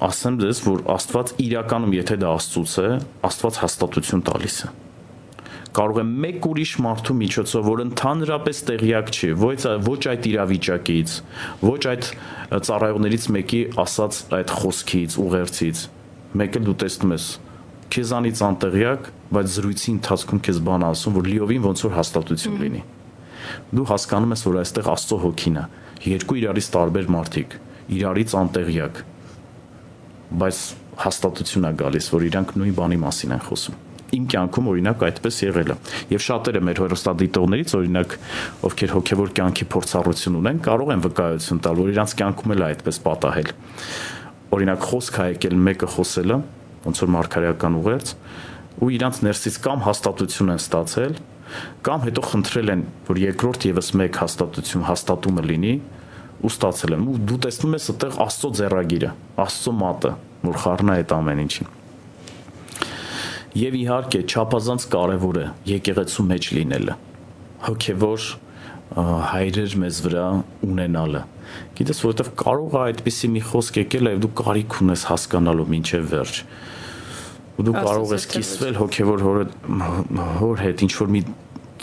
[0.03, 2.89] ասեմ դες, որ Աստված իրականում, եթե դա Աստծուց է,
[3.32, 4.73] Աստված հաստատություն տալիս է
[5.74, 11.14] կարող է մեկ ուրիշ մարդու միջոցով, որ ընդհանրապես տեղյակ չի, ոչ ոչ այդ իրավիճակից,
[11.66, 12.10] ոչ այդ
[12.68, 15.82] ծառայողներից մեկի ասած այդ խոսքից, ուղերձից,
[16.44, 17.26] մեկը դու տեսնում ես
[17.94, 22.82] քեզանից անտեղյակ, բայց զրույցի ընթացքում քեզ բան ասում, որ լիովին ոնց որ հաստատություն լինի։
[23.74, 25.66] Դու հասկանում ես, որ այստեղ Աստծո հոգին է։
[26.10, 27.56] Երկու իրարից տարբեր մարդիկ,
[27.98, 29.02] իրարից անտեղյակ,
[30.42, 30.62] բայց
[31.06, 33.83] հաստատություն է գալիս, որ իրանք նույն բանի մասին են խոսում
[34.13, 35.78] իմ կյանքում օրինակ այդպես եղել է
[36.13, 38.15] եւ շատերը մեր հերոստատիտողներից օրինակ
[38.69, 42.99] ովքեր հոգեվոր կյանքի փորձառություն ունեն կարող են վկայություն տալ որ իրանց կյանքում էլ է այդպես
[43.08, 43.52] պատահել
[44.54, 46.39] օրինակ խոսք է եկել մեկը խոսելը
[46.84, 48.13] ոնց որ մարգարեական ուղերձ
[48.84, 51.17] ու իրանց ներսից կամ հաստատություն են ստացել
[51.86, 55.73] կամ հետո խնդրել են որ երկրորդ եւս մեկ հաստատություն հաստատումը լինի
[56.43, 60.13] ու ստացել են ու դու տեսնում ես այդտեղ Աստծո ձեռագիրը Աստծո մատը
[60.49, 61.83] որ խառնա այդ ամեն ինչին
[63.54, 66.94] եւ իհարկե չափազանց կարեւոր է եկեղեցու մեջ լինելը
[67.68, 68.24] հոգեվոր
[69.30, 70.24] հայրեր մեզ վրա
[70.68, 71.22] ունենալը
[71.78, 76.39] գիտես որովհետեւ կարող է այդպիսի մի խոսք եկել եւ դու կարիք ունես հասկանալու ինչեւ վերջ
[77.54, 79.44] ու դու կարող ես կիսվել հոգեվոր հոր
[80.42, 81.22] հոր հետ ինչ որ մի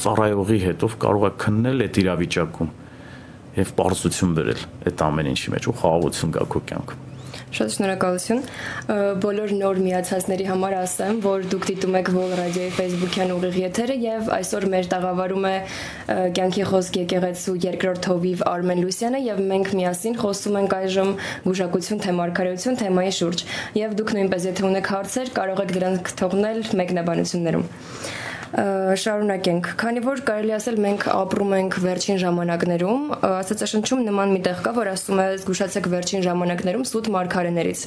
[0.01, 2.75] ծառայողի հետ ով կարող է քննել այդ իրավիճակում
[3.61, 7.10] եւ པարզություն բերել այդ ամեն ինչի մեջ ու խաղաղություն գա քո կյանքում
[7.51, 8.43] Շատ շնորհակալություն։
[9.23, 14.31] Բոլոր նոր միացածների համար ասեմ, որ դուք դիտում եք Vol Radio-ի Facebook-յան ուղիղ եթերը եւ
[14.37, 15.55] այսօր մեր տաղավարում է
[16.39, 21.13] Կյանքի խոսք եկեղեցու երկրորդ հովիվ Արմեն Լուսյանը եւ մենք միասին խոսում ենք այժմ
[21.51, 23.47] գուշակություն թե մարգարեություն թեմայի շուրջ։
[23.83, 27.69] Եվ դուք նույնպես եթե ունեք հարցեր, կարող եք դրանք թողնել մեկնաբանություններում
[28.51, 34.73] շարունակենք։ Քանի որ կարելի ասել մենք ապրում ենք վերջին ժամանակներում, Աստվածաշնչում նման մի տեղ կա,
[34.75, 37.85] որ ասում է զգուշացեք վերջին ժամանակներում սուտ մարգարեներից։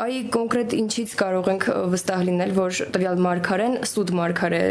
[0.00, 4.62] Այ կոնկրետ ինչից կարող ենք վստահ լինել, որ տվյալ մարգարեն սուտ մարգարե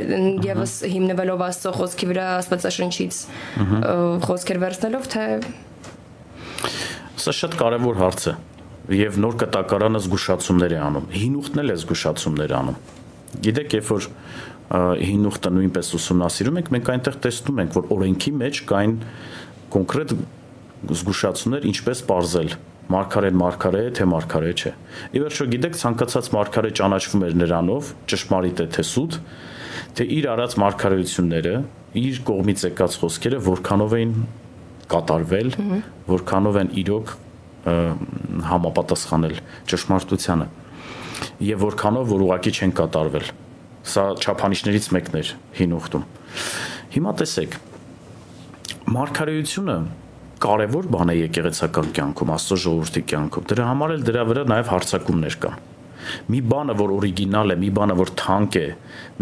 [0.49, 3.21] եւս հիմնվելով Աստծո խոսքի վրա Աստվածաշնչից
[4.25, 5.29] խոսքեր վերցնելով, թե
[7.15, 8.35] Սա շատ կարևոր հարց է
[8.95, 12.77] եւ նոր կտակարանը զգուշացումներ է անում։ Հին ուխտն էլ է զգուշացումներ անում
[13.45, 14.07] Գիտեք, երբ որ
[15.05, 18.95] հին ուխտը նույնպես ուսումնասիրում ենք, մենք այնտեղ տեսնում ենք, որ օրենքի մեջ կային
[19.75, 20.13] կոնկրետ
[20.95, 24.71] զգուշացումներ, ինչպես ողրել մարգարեն մարգարե է թե մարգարե չէ։
[25.15, 29.17] Ի վերջո գիտեք ցանկացած մարգարե ճանաչվում էր նրանով, ճշմարիտ է թե սուտ,
[29.97, 31.55] թե իր արած մարգարեությունները,
[32.05, 34.13] իր կողմից եկած խոսքերը որքանով էին
[34.91, 35.49] կատարվել,
[36.13, 37.15] որքանով են իրոք
[38.45, 39.39] համապատասխանել
[39.71, 40.47] ճշմարտությանը
[41.45, 43.30] եւ որքանով որ ուղակի չեն կատարվել։
[43.86, 46.06] Սա չափանիշներից մեկն էր հին ուխտում։
[46.95, 47.58] Հիմա տեսեք,
[48.95, 49.78] մարգարեությունը
[50.45, 55.38] կարևոր բան է եկեղեցական կյանքում, Աստծո ժողովրդի կյանքում։ Դրա համար էլ դրա վրա նաև հարցակումներ
[55.45, 55.60] կան։
[56.30, 58.65] Մի բանը, որ օրիգինալ է, մի բանը, որ թանկ է,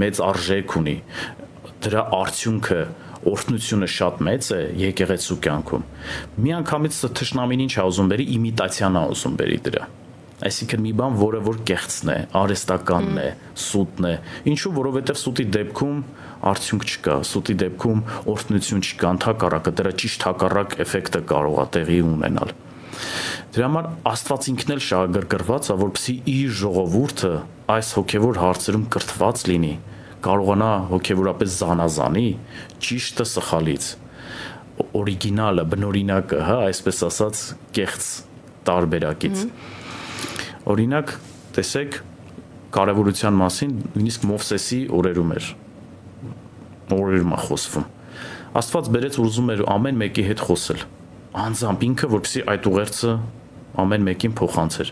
[0.03, 0.95] մեծ արժեք ունի,
[1.85, 2.81] դրա արդյունքը
[3.33, 5.89] օրհնությունը շատ մեծ է եկեղեցու կյանքում։
[6.43, 9.85] Միանգամից թշնամին ինչ է ուզում բերի իմիտացիան է ուզում բերի դրա
[10.47, 13.27] այսինքն մի բան, որը որ կեղծն է, արեստականն է,
[13.63, 14.13] սուտն է։
[14.53, 16.01] Ինչու, որովհետև սուտի դեպքում
[16.51, 18.03] արդյունք չկա, սուտի դեպքում
[18.33, 22.53] օրհնություն չկա, ընդհակառակը դրա ճիշտ հակառակ էֆեկտը կարող է տեղի ունենալ։
[23.53, 27.33] Դրա համար Աստված ինքն էլ շահագրգռված է, որպեսզի իր ժողովուրդը
[27.73, 29.73] այս հոգևոր հարցերում կրթված լինի,
[30.23, 32.27] կարողանա հոգևորապես զանազանի
[32.87, 33.89] ճիշտը սխալից
[34.97, 37.41] օրիգինալը, բնօրինակը, հա, այսպես ասած,
[37.77, 38.07] կեղծ
[38.67, 39.43] տարբերակից։
[40.63, 41.13] Օրինակ,
[41.57, 41.99] տեսեք
[42.73, 45.47] կարևորության մասին նույնիսկ Մովսեսի օրերում էր
[46.93, 47.87] օրերում է խոսվում։
[48.63, 50.83] Աստված բերեց ուզում էր ամեն մեկի հետ խոսել
[51.43, 53.13] անձամբ ինքը, որպեսի այդ ուղերձը
[53.83, 54.89] ամեն մեկին փոխանցեր։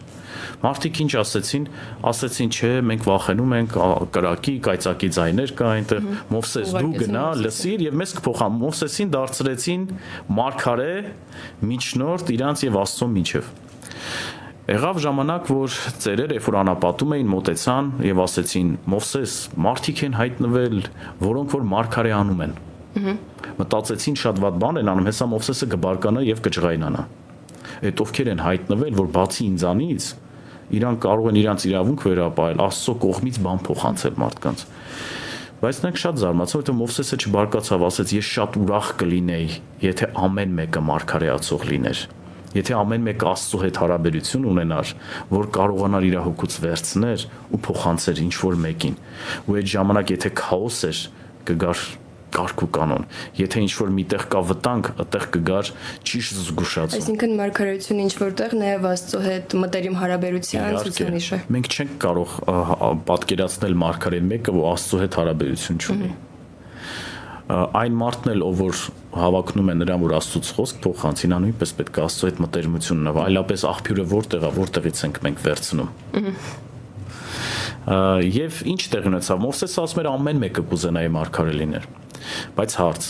[0.62, 1.66] Մարդիկ ինչ ասեցին,
[2.12, 3.76] ասեցին, չէ, մենք վախենում ենք
[4.16, 9.86] կրակի, կայծակի ձայներ կա այնտեղ։ Մովսես դու գնա, լսիր եւ մեզ կփոխան։ Մովսեսին դարձրեցին
[10.42, 10.96] մարգարե,
[11.72, 13.52] միջնորդ իրանց եւ Աստծո միջև։
[14.70, 18.68] Եղավ ժամանակ, որ ծերերը, երբ որ անապատում էին, մտեցան եւ ասեցին.
[18.94, 20.78] Մովսես, մարդիկ են հայտնվել,
[21.24, 22.54] որոնք որ մարգարե անում են։
[23.58, 27.04] Մտածեցին շատ ված բան են անում, հեսա Մովսեսը կբարկանա եւ կջղայնանա
[27.82, 30.08] այդ ովքեր են հայտնվել, որ բացի ինձանից
[30.78, 34.64] իրան կարող են իրանց իրավունք վերապահել, Աստծո կողմից բան փոխանցել մարդկանց։
[35.62, 39.52] Բայց նրանք շատ զարմացան, որովհետեւ Մովսեսը չբարկացավ, ասեց ես շատ ուրախ կլինեի,
[39.92, 42.06] եթե ամեն մեկը մարգարեացող լիներ
[42.58, 44.94] եթե ամեն մեկը Աստծո հետ հարաբերություն ունենար,
[45.32, 48.96] որ կարողանար իր հոգուց վերցներ ու փոխանցեր ինչ որ մեկին։
[49.48, 51.02] Ու այդ ժամանակ եթե քաոս էր,
[51.52, 51.84] կգար
[52.32, 53.06] կարգ ու կանոն։
[53.42, 55.72] Եթե ինչ որ միտեղ կա վտանգ, այդտեղ կգար
[56.08, 61.96] ճիշտ զգուշացում։ Այսինքն մարգարեությունը ինչ որտեղ նաև Աստծո հետ մտերիմ հարաբերության ցուցանիշ է։ Մենք չենք
[62.08, 62.36] կարող
[63.12, 66.14] պատկերացնել մարգարեն մեկը, որ Աստծո հետ հարաբերություն չունի
[67.52, 68.82] այն մարդն էլ ով որ
[69.18, 73.24] հավակնում է նրան որ Աստծոց խոսք փոխանցի նա նույնպես պետք է Աստծո հետ մտերմություն ունենա
[73.26, 75.90] այլապես աղբյուրը որտեղ է որտեղից ենք մենք վերցնում
[77.82, 81.88] եւ ինչ տեղ ունեցավ Մովսեսը ասում էր ամեն մեկը կուզենայի մարգարե լիներ
[82.56, 83.08] Բայց հարց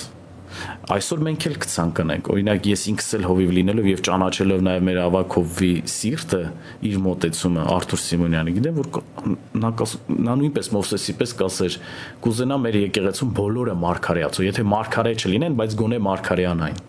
[0.92, 5.36] այսօր մենք էլ կցանկանանք օրինակ ես ինքս էլ հովիվ լինելով եւ ճանաչելով նաեւ մեր ավակ
[5.38, 6.42] հովվի սիրտը
[6.90, 8.90] իր մոտեցումը Արթուր Սիմոնյանը գիտեմ որ
[9.62, 9.72] նա
[10.28, 11.78] նա նույնպես Մովսեսի պես կասեր
[12.26, 16.82] կուզենա մեր եկեղեցում բոլորը մարգարեացու եթե մարգարե չլինեն բայց գոնե մարգարեանային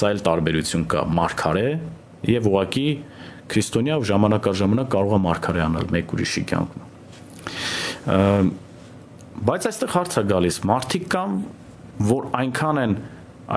[0.00, 1.66] սա էլ տարբերություն կա մարգարե
[2.30, 2.88] եւ ուղակի
[3.50, 6.88] քրիստոնյա ժամանակ առ ժամանակ կարող է մարգարեանալ մեկ ուրիշի կյանքում
[9.40, 11.36] Բայց այստեղ հարց է գալիս, մարդիկ կան,
[12.00, 12.94] որ այնքան են,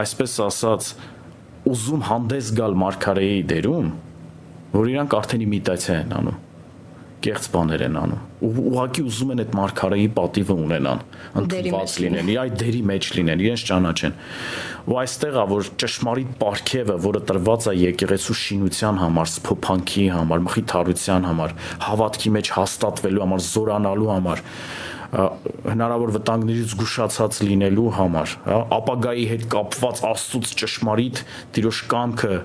[0.03, 0.93] այսպես ասած,
[1.73, 3.93] ուզում հանդես գալ Մարգարեի դերում,
[4.73, 6.41] որ իրանք արդեն իմիտացիա են անում
[7.23, 11.03] կեղծ բաներ են անում։ Ու ուղակի ուզում են այդ մարգարեի պատիվը ունենան,
[11.39, 14.17] ընդված լինեն, այդ դերի մեջ լինեն, իրենց ճանաչեն։
[14.91, 21.27] Ու այստեղ է որ ճշմարիտ ապարքևը, որը տրված է եկեղեցու շինության համար, սփոփանքի համար, մխիթարության
[21.32, 21.56] համար,
[21.88, 24.43] հավատքի մեջ հաստատվելու համար, զորանալու համար,
[25.13, 31.21] հնարավոր վտանգներից զգուշացած լինելու համար, հա, ապագայի հետ կապված աստծուց ճշմարիտ
[31.54, 32.38] տիրոջ կամքը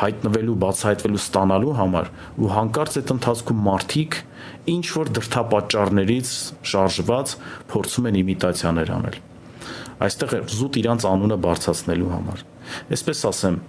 [0.00, 2.08] հայտնվելու, բացահայտվելու ստանալու համար
[2.40, 4.16] ու հանկարծ այդ ընթացքում մարդիկ
[4.74, 6.32] ինչ որ դրթապաճառներից
[6.72, 7.34] շարժված
[7.74, 9.20] փորձում են իմիտացիաներ անել։
[10.04, 12.42] Այստեղ զուտ իրանց անունը բարձրացնելու համար։
[12.94, 13.60] Այսպես ասեմ,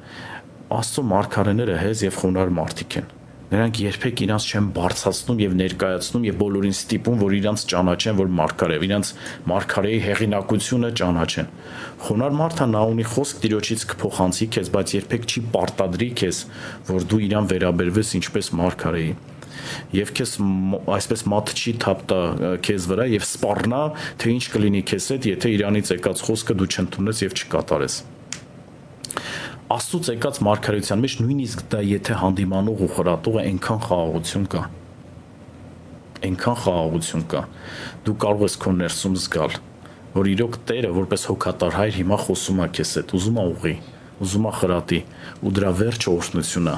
[0.76, 3.15] Աստծո մարգարեները հեզ եւ խոնար մարդիկ են
[3.52, 8.80] նրանք երբեք իրանց չեն բարձրացնում եւ ներկայացնում եւ բոլորին ստիպում, որ իրանց ճանաչեն, որ մարգարե,
[8.86, 9.12] իրանց
[9.52, 11.52] մարգարեի հեղինակությունը ճանաչեն։
[12.06, 16.42] Խոնար մարդը նա ունի խոսք Տիրոջից կփոխանցի քեզ, բայց երբեք չի պարտադրի քեզ,
[16.90, 19.14] որ դու իրան վերաբերվես ինչպես մարգարեի
[19.96, 20.34] եւ քեզ
[20.96, 22.20] այսպես մատ չի թափտա
[22.66, 23.82] քեզ վրա եւ սպառնա
[24.22, 27.98] թե ինչ կլինի քեզ հետ եթե իրանից եկած խոսքը դու չընդունես եւ չկատարես
[29.66, 34.60] Աստծոց եկած մարգարեության մեջ նույնիսկ դա եթե հանդիմանող ու խրատող է, այնքան խաղաղություն կա։
[36.28, 37.42] Այնքան խաղաղություն կա։
[38.06, 39.56] Դու կարող ես քո ներսում զգալ,
[40.14, 43.74] որ իրոք Տերը որպես հոգատար հայր հիմա խոսում է քեզ հետ, ուզում է ուղի,
[44.26, 45.02] ուզում է խրատի,
[45.42, 46.78] ու դրա վերջը օրհնություն է։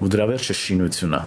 [0.00, 1.22] Ու դրա վերջը շինություն է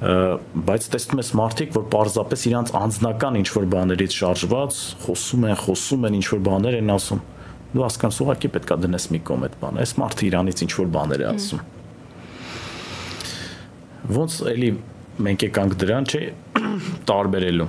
[0.00, 6.06] բայց տեսնում ես մարդիկ, որ պարզապես իրանց անձնական ինչ որ բաներից շարժված խոսում են, խոսում
[6.06, 7.22] են, ինչ որ բաներ են ասում,
[7.70, 11.20] դու հասկանաս ուղղակի պետքա դնես մի կողմ այդ բանը այս մարդը իրանից ինչ որ բաներ
[11.22, 11.62] է ասում
[14.16, 14.70] ոնց էլի
[15.26, 16.22] մենք եկանք դրան չէ
[17.10, 17.68] տարբերելու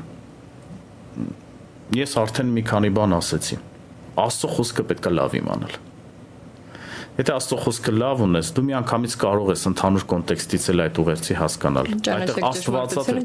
[2.02, 3.60] ես արդեն մի քանի բան ասեցի
[4.26, 5.90] աստծո խոսքը պետքա լավ իմանալ
[7.19, 11.89] Եթե Աստծո խոսքը լավ ունես, դու միանգամից կարող ես ընդհանուր կոնտեքստից էլ այդ ուղերձի հասկանալ։
[11.91, 13.15] Այդտեղ Աստվածածը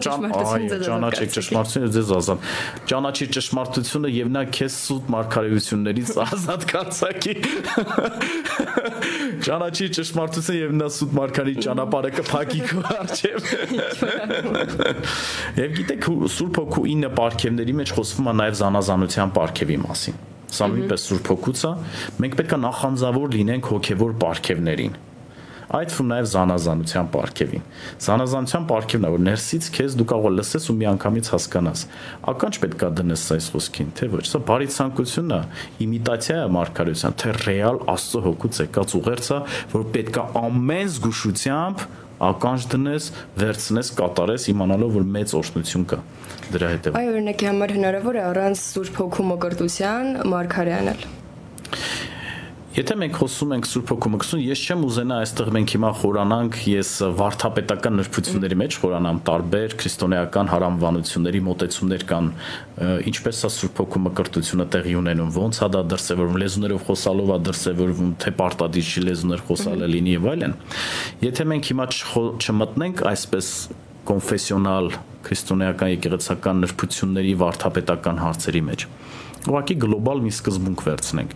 [0.87, 2.49] ճանաչեք ճշմարտությունը ձեզ ազատ։
[2.91, 7.35] Ճանաչի ճշմարտությունը եւ նա քեզ սուտ մարգարեություններից ազատ կացակի։
[9.47, 13.51] Ճանաչի ճշմարտությունը եւ նա սուտ մարգարի ճանապարհը կփակի քո արջև։
[15.63, 21.09] Եվ գիտեք Սուրբ Հոգու 9 պարգևների մեջ խոսվում է նաեւ զանազանության պարգևի մասին Սա նույնպես
[21.11, 21.75] Սուրբ Հոգուց է։
[22.23, 24.97] Մենք պետք է նախանձավոր լինենք հոգևոր պարգևներին
[25.75, 27.63] այդ ֆում նաև զանազանության պարգևին։
[28.07, 31.83] Զանազանության պարգևն է, որ ներսից քեզ դու կարող լսես ու միանգամից հասկանաս։
[32.33, 35.41] Ականջ պետքա դնես այս խոսքին, թե ոչ։ Սա բարի ցանկությունն է,
[35.87, 39.41] իմիտացիա է մարգարեության, թե ռեալ Աստծո հոգուց եկած ուղերձ է,
[39.75, 41.87] որ պետքա ամեն զգուշությամբ
[42.23, 43.11] ականջ դնես,
[43.43, 46.01] վերցնես, կատարես, իմանալով որ մեծ օրհնություն կա
[46.55, 51.07] դրա հետևում։ Այո, օրինակի համար հնարավոր է առանց Սուրբ Հոգու մկրտության մարգարե անել։
[52.77, 57.95] Եթե մենք խոսում ենք Սուրբ Հոգու ես չեմ ուզենա այստեղ մենք հիմա խորանանք, ես վարթապետական
[57.97, 62.29] նրբությունների մեջ խորանամ տարբեր քրիստոնեական հարամվանությունների մոտեցումներ կան,
[63.09, 68.13] ինչպես է Սուրբ Հոգու մկրտությունը տեղի ունենում, ոնց է դա դրսևորվում, լեզուներով խոսալով է դրսևորվում,
[68.21, 70.55] թե պարտադիր լեզուներ խոսալը լինի եւ այլն։
[71.25, 71.89] Եթե մենք հիմա
[72.45, 73.51] չմտնենք այսպես
[74.07, 74.93] կոնֆեսիոնալ
[75.27, 78.85] քրիստոնեական եկեղեցական նրբությունների վարթապետական հարցերի մեջ
[79.47, 81.35] ուղղակի գլոբալ մի սկզբունք վերցնենք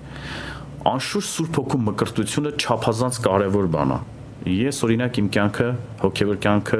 [0.88, 3.98] անշուշտ Սուրբ Հոգու մկրտությունը չափազանց կարևոր բան է։
[4.48, 5.66] Ես օրինակ իմ կյանքը,
[6.00, 6.78] հոգևոր կյանքը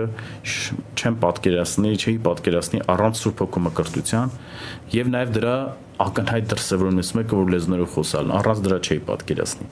[0.97, 4.33] չեմ պատկերացնի, չի պատկերացնի առանց Սուրբ Հոգու մկրտության
[4.95, 5.57] եւ նաեւ դրա
[6.01, 9.69] ակնհայտ դրսևորումից մեկը որ լեզուներով խոսալն առանց դրա չի պատկերացնի։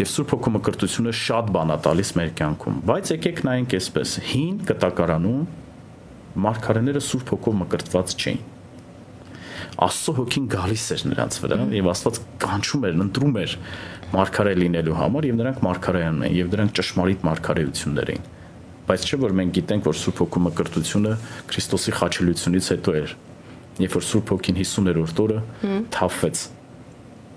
[0.00, 4.16] Եվ Սուրբ Հոգու մկրտությունը շատ բան է տալիս մեր կյանքում, բայց եկեք նայենք այսպես.
[4.32, 5.44] հին կտակարանում
[6.48, 8.42] մարգարեները Սուրբ Հոգով մկրտված չէին
[9.82, 13.54] Աստծո հոգին գալիս էր նրանց վրա եւ Աստված կանչում էր, ընտրում էր
[14.12, 18.26] մարգարե լինելու համար եւ նրանք մարգարեան են եւ դրանք ճշմարիտ մարգարեություններ էին
[18.88, 21.12] բայց չէ որ մենք գիտենք որ Սուրբ Հոգու մկրտությունը
[21.48, 23.14] Քրիստոսի խաչելությունից հետո էր
[23.82, 25.38] երբ որ Սուրբ Հոգին 50-րդ օրը
[25.96, 26.42] թափվեց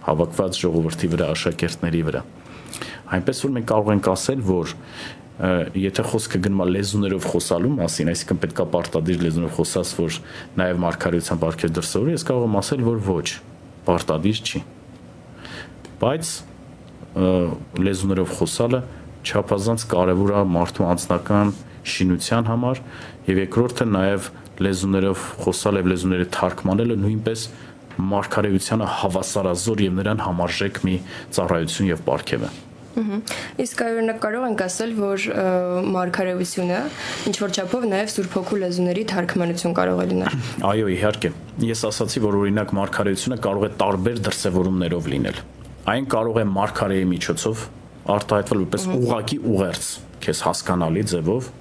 [0.05, 2.23] հավաքված ժողովրդի վրա աշակերտների վրա
[3.15, 4.73] այնպես որ մենք կարող ենք ասել որ
[5.35, 10.19] եթե խոսքը գնում է լեզուներով խոսալու մասին, այսինքն պետքա պարտադիր լեզուներով խոսաս, որ
[10.61, 13.27] նաև մարգարեության բարքեր դրսևորի, ես կարող եմ ասել, որ ոչ,
[13.89, 14.61] պարտադիր չի։
[16.05, 16.31] Բայց
[17.15, 18.81] լեզուներով խոսալը
[19.25, 21.53] չափազանց կարևոր է մարդու անձնական
[21.95, 22.81] շինության համար
[23.29, 24.29] եւ երկրորդը նաև
[24.65, 27.47] լեզուներով խոսալ եւ լեզուները թարգմանելը նույնպես
[28.11, 30.95] մարգարեությանը հավասարազոր եւ նրան համարժեք մի
[31.37, 32.55] ծառայություն եւ պարգև է։
[32.95, 35.25] Իսկ օրինակ կարող ենք ասել, որ
[35.95, 36.79] մարգարեությունը
[37.31, 40.37] ինչ որ չափով նաև Սուրբ Հոգու լեզուների թարգմանություն կարող է լինել։
[40.69, 41.31] Այո, իհարկե։
[41.65, 45.43] Ես ասացի, որ օրինակ մարգարեությունը կարող է տարբեր դրսևորումներով լինել։
[45.95, 47.67] Այն կարող է մարգարեի միջոցով
[48.15, 49.91] արտահայտվել որպես ուղակի ուղերձ,
[50.25, 51.53] քեզ հասկանալի ձևով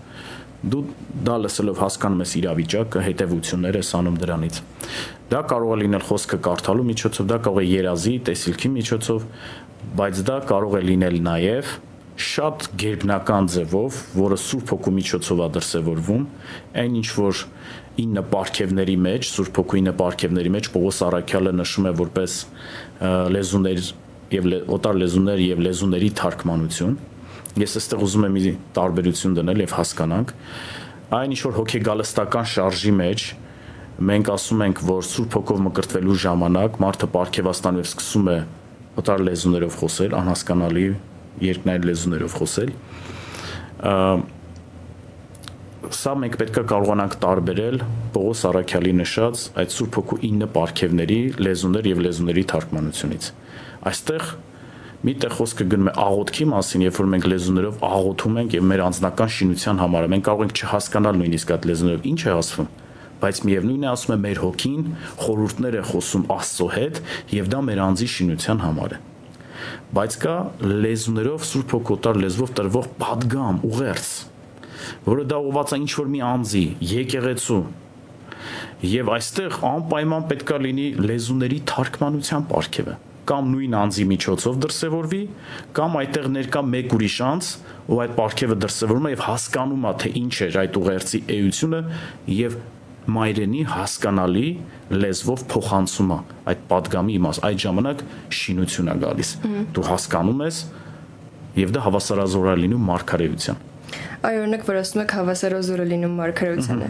[0.64, 0.81] դու
[1.27, 4.61] դա լսելով հասկանում ես իրավիճակը, հետևությունները ես անում դրանից։
[5.33, 9.27] Դա կարող է լինել խոսքը կարդալու միջոցով, դա կարող է երազի, տեսիլքի միջոցով,
[9.94, 11.74] բայց դա կարող է լինել նաև
[12.24, 16.24] շատ գերբնական ձևով, որը Սուրբ Հոգու միջոցով է դրսևորվում,
[16.83, 17.42] այն ինչ որ
[18.04, 22.37] ինը պարգևների մեջ, Սուրբ Հոգու ինը պարգևների մեջ Պողոս Արաքյալը նշում է որպես
[23.35, 23.83] լեզուներ
[24.35, 26.96] եւ օտար լեզուներ եւ լեզուների թարգմանություն։
[27.54, 30.35] Ես այստեղ ուզում եմ մի տարբերություն դնել եւ հասկանանք
[31.14, 33.24] այն ինչ որ հոգեգալստական շարժի մեջ
[34.11, 38.38] մենք ասում ենք, որ Սուրբ Հոգով մկրտվելու ժամանակ մարդը պարգևաստանում եւ սկսում է
[39.00, 40.87] օտար լեզուներով խոսել, անհասկանալի
[41.44, 42.72] երկնային լեզուներով խոսել։
[45.94, 47.76] Սա մենք պետք է կարողանանք տարբերել
[48.14, 53.28] Պողոս Արաքյալի նշած այդ Սուրբ Հոգու 9 պարգևների լեզուներ եւ լեզուների թարգմանությունից։
[53.90, 54.28] Այստեղ
[55.04, 58.83] մի տեղ խոսքը գնում է աղոթքի մասին, երբ որ մենք լեզուներով աղոթում ենք եւ մեր
[58.87, 62.70] անձնական շինության համար, մենք կարող ենք չհասկանալ նույնիսկ այդ լեզուներով ինչ է ասվում
[63.24, 64.84] բայց միևնույնն է ասում է մեր հոգին
[65.24, 67.00] խորուրդներ է խոսում Աստծո հետ
[67.34, 69.00] եւ դա մեր անձի շինության համար է
[69.94, 70.34] բայց կա
[70.84, 74.11] լեզուներով սուրբ հոգոտար լեզվով տրվող падգամ ուղերձ
[75.09, 77.62] որը դա ուղված է ինչ որ մի անձի եկեղեցու
[78.90, 85.20] եւ այստեղ անպայման պետքա լինի լեզուների թարգմանության ապարքևը կամ նույն անձի միջոցով դրսևորվի,
[85.76, 87.49] կամ այդտեղ ներկա մեկ ուրիշ անձ,
[87.88, 91.80] ով այդ ապարքևը դրսևորում է եւ հասկանում է, թե ինչ է այդ ուղերձի էությունը
[92.34, 92.59] եւ
[93.16, 94.46] մայրենի հասկանալի
[95.05, 96.18] լեզվով փոխանցում է
[96.52, 98.02] այդ падգամի իմաց այդ ժամանակ
[98.40, 99.36] շինություն է գալիս
[99.76, 100.64] դու հասկանում ես
[101.64, 103.62] եւ դա հավասարազորը լինում մարգարեության
[104.24, 106.86] այ օրինակ որ ասում եք հավասարազորը լինում մարգարեությանը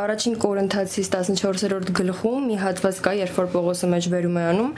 [0.00, 4.70] առաջին կորինթացիս 14-րդ գլխում մի հատված կա երբ որ Պողոսը մեջբերում է անում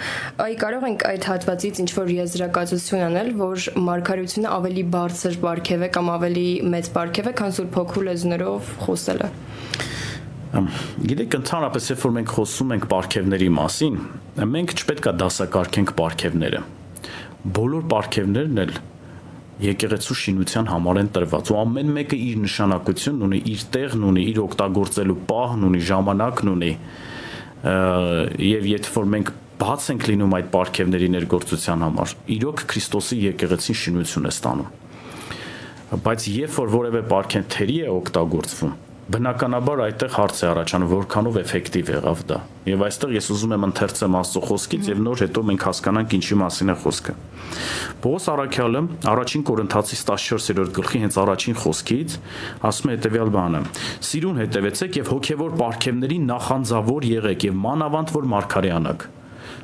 [0.46, 5.90] այ կարող ենք այդ հատվածից ինչ որ եզրակացություն անել որ մարգարեությունը ավելի բարձր բարգև է
[5.98, 9.30] կամ ավելի մեծ բարգև է քան Սուրբ Հոգու լեզուներով խոսելը
[10.48, 13.96] Գիտեք, ընդհանրապես երբ որ մենք խոսում ենք պարգևների մասին,
[14.48, 16.62] մենք չպետք է դասակարգենք պարգևները։
[17.58, 18.72] Բոլոր պարգևներն էլ
[19.58, 24.40] եկեղեցու շինության համար են տրված ու ամեն մեկը իր նշանակությունն ունի, իր տեղն ունի, իր
[24.46, 26.72] օգտագործելու պահն ունի, ժամանակն ունի։
[28.48, 34.28] Եվ եթե որ մենք բաց ենք լինում այդ պարգևների ներգործության համար, իրոք Քրիստոսի եկեղեցին շինություն
[34.28, 34.76] է ստանում։
[36.04, 38.76] Բայց երբ որ որևէ պարգև թերի է օգտագործվում,
[39.08, 42.38] բնականաբար այդտեղ հարց է առաջանում որքանով էֆեկտիվ եղավ դա
[42.68, 46.72] եւ այստեղ ես ուզում եմ ընթերցեմ Աստծո խոսքից եւ նոր հետո մենք հասկանանք ինչի մասին
[46.72, 47.14] է խոսքը
[48.04, 48.82] Պողոս Արաքյալը
[49.12, 52.18] առաջին Կորինթացիս 14-րդ գլխի հենց առաջին խոսքից
[52.68, 53.62] ասում է հետեւյալ բանը.
[54.08, 59.08] Սիրուն հետևեցեք եւ հոգեվոր ապարքևների նախանձավոր եղեք եւ մանավանդ որ մարգարեանակ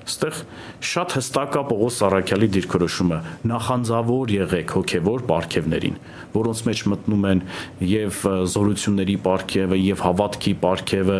[0.04, 0.38] Այստեղ
[0.84, 3.18] շատ հստակ է Պողոս Սարաքյալի դիրքորոշումը.
[3.48, 5.96] նախանձավոր եղեք հոգևոր ապարքևներին,
[6.34, 7.40] որոնց մեջ մտնում են
[7.88, 8.18] եւ
[8.52, 11.18] զորությունների ապարքևը, եւ հավատքի ապարքևը,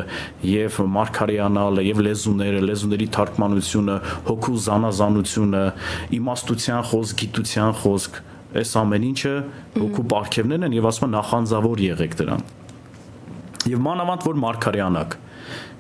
[0.53, 3.97] եւ մարգարեանալը, եւ լեզուները, լեզուների թարգմանությունը,
[4.28, 5.64] հոգու զանազանությունը,
[6.20, 8.22] իմաստության խոսք, գիտության խոսք,
[8.55, 9.35] այս ամեն ինչը
[9.80, 12.45] հոգու ապարքևներն են եւ ասում են նախանձավոր եղեք դրան։
[13.64, 15.16] Եվ մանավանդ որ մարգարեանակ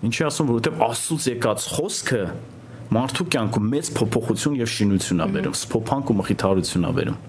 [0.04, 2.22] Ինչի ասում, որովհետև Աստծուց եկած խոսքը
[2.92, 7.22] մարդու կյանքում մեծ փոփոխություն եւ շինություն ա բերում, սփոփանք ու մխիթարություն ա բերում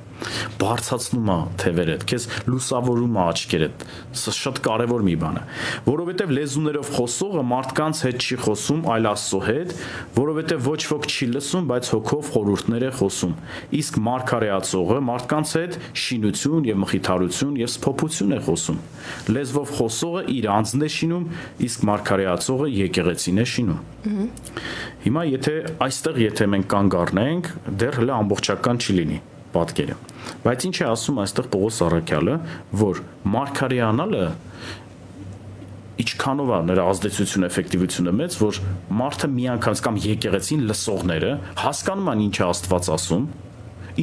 [0.59, 3.85] բարձացնում է թևերդ, քեզ լուսավորում է աչքերդ։
[4.15, 5.43] Սա շատ կարևոր մի բան է,
[5.85, 9.73] որովհետև լեզուներով խոսողը մարդկանց հետ չի խոսում, այլ Աստծո հետ,
[10.15, 13.35] որովհետև ոչ ոք չի լսում, բայց հոգով խորհուրդներ է խոսում։
[13.75, 18.81] Իսկ մարգարեացողը մարդկանց հետ շինություն եւ մխիթարություն եւ սփոփություն է խոսում։
[19.35, 21.29] Լեզվով խոսողը իր անձն է շինում,
[21.65, 23.79] իսկ մարգարեացողը եկեղեցին է շինում։
[25.05, 25.55] Հիմա եթե
[25.85, 29.21] այստեղ եթե մենք կանգ առնենք, դեռ հələ ամբողջական չի լինի
[29.55, 29.97] պատկերը։
[30.45, 32.35] Բայց ինչ է ասում այստեղ Պողոս Արաքյալը,
[32.85, 33.01] որ
[33.35, 34.25] Մարկարիանալը
[35.95, 38.57] ինչքանով է նրա ազդեցությունը, էֆեկտիվությունը մեծ, որ
[38.99, 41.29] մարդը միանգամից կամ եկեղեցին լսողները
[41.61, 43.27] հասկանում են ինչ է Աստված ասում,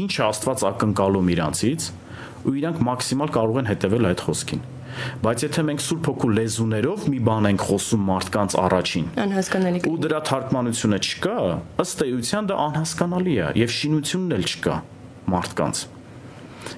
[0.02, 1.88] ինչ է Աստված ակնկալում իրանցից,
[2.42, 4.62] ու իրանք մաքսիմալ կարող են հետևել այդ խոսքին։
[5.24, 10.18] Բայց եթե մենք Սուրբ Հոգու լեզուներով մի բան ենք խոսում մարդկանց առաջին, անհասկանալի ու դրա
[10.28, 11.36] թարգմանությունը չկա,
[11.84, 14.76] ըստ էության դա անհասկանալի է եւ շինությունն էլ չկա
[15.32, 15.84] մարդկանց։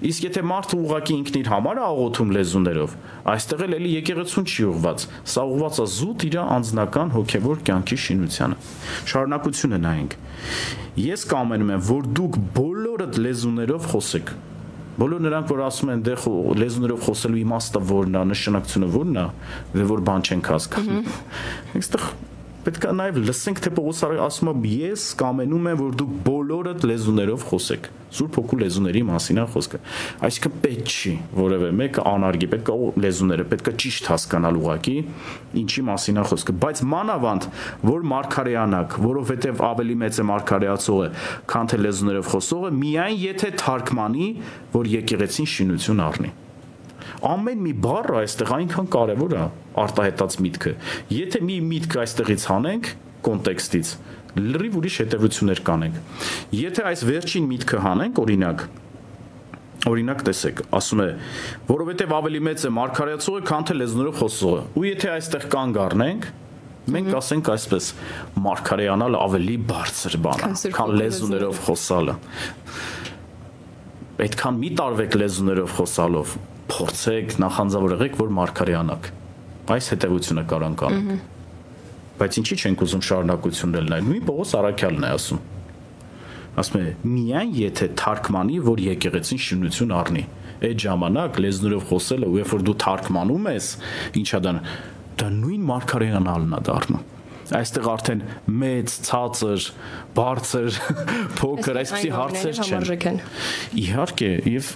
[0.05, 2.95] Իսկ եթե մարդը ուղակի ինքն իր համար է աղոթում լեզուներով,
[3.35, 8.59] այստեղ էլ էլի եկեղեցուն չի ուղված։ Սա ուղված է զուտ իր անձնական հոգևոր կյանքի շինությանը։
[9.13, 10.17] Շարունակությունը նայենք։
[11.05, 14.35] Ես կամենում եմ, որ դուք բոլորդ լեզուներով խոսեք։
[14.95, 16.13] Բոլոր նրանք, որ ասում են դե
[16.61, 19.25] լեզուներով խոսելու իմաստը որն է, նշանակությունը որն է,
[19.75, 21.09] դե որ բան չենք հասկանում։
[21.81, 22.05] Այստեղ
[22.65, 27.47] պետք է նաև լսենք թե Պողոս ասում է ես կամենում եմ որ դուք բոլորդ լեզուներով
[27.51, 29.79] խոսեք Սուրբ Հոգու լեզուների մասին է խոսքը
[30.29, 34.95] այսինքն պետք չի որևէ մեկը անարգի պետք է լեզուները պետք է ճիշտ հասկանալ ուղակի
[35.65, 37.49] ինչի մասին է խոսքը բայց մանավանդ
[37.91, 41.11] որ մարգարեանակ որովհետև ավելի մեծ է մարգարեացողը
[41.55, 44.31] քան թե լեզուներով խոսողը միայն եթե թարգմանի
[44.79, 46.35] որ եկեղեցին շինություն առնի
[47.31, 49.43] ամեն մի բառ այստեղ այնքան կարևոր է
[49.85, 50.72] արտահայտած միտքը
[51.14, 52.89] եթե մի միտք այստեղից հանենք
[53.29, 53.93] կոնտեքստից
[54.45, 56.25] լրիվ ուրիշ հետևություններ կանենք
[56.61, 58.66] եթե այս վերջին միտքը հանենք օրինակ
[59.85, 61.07] Օրինակ տեսեք, ասում է,
[61.68, 66.29] որովհետև ավելի մեծ է մարգարեացողը, քան թե լեզուներով խոսողը։ Ու եթե այստեղ կանգ առնենք,
[66.95, 67.91] մենք ասենք այսպես,
[68.47, 72.16] մարգարեանալը ավելի բարձր բան է, քան լեզուներով խոսալը։
[74.25, 76.35] Այդքան մի տարվեք լեզուներով խոսալով,
[76.71, 79.09] փորձեք նախանձավոր եղեք, որ մարգարեանաք։
[79.75, 81.31] Այս հետևությունը կարանք անենք։
[82.15, 85.41] Բայց ինչի չենք ուզում շարունակություններ նայել։ Նույն Պողոս Արաքյալն է ասում։
[86.55, 90.25] Ասում է՝ միայն եթե թարգմանի, որ եկեղեցին շինություն առնի։
[90.65, 93.73] Այդ ժամանակ լեզներով խոսելը, ու երբ որ դու թարգմանում ես,
[94.23, 94.55] ինչա դա
[95.19, 97.14] դա նույն մարգարեանալն է դառնում
[97.59, 98.23] այստեղ արդեն
[98.63, 99.67] մեծ, ցածր,
[100.17, 100.79] բարձր,
[101.41, 103.21] փոքր, այսպեսի հարցեր չեն։
[103.85, 104.71] Իհարկե, եւ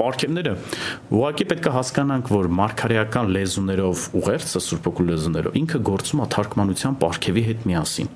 [0.00, 0.56] պարքեմները
[1.18, 6.98] ուղղակի պետք է հասկանանք, որ մարգարեական լեզուներով ուղերձը Սուրբ Օգու լեզուներով ինքը գործում է թարգմանության
[7.04, 8.12] պարքևի հետ միասին։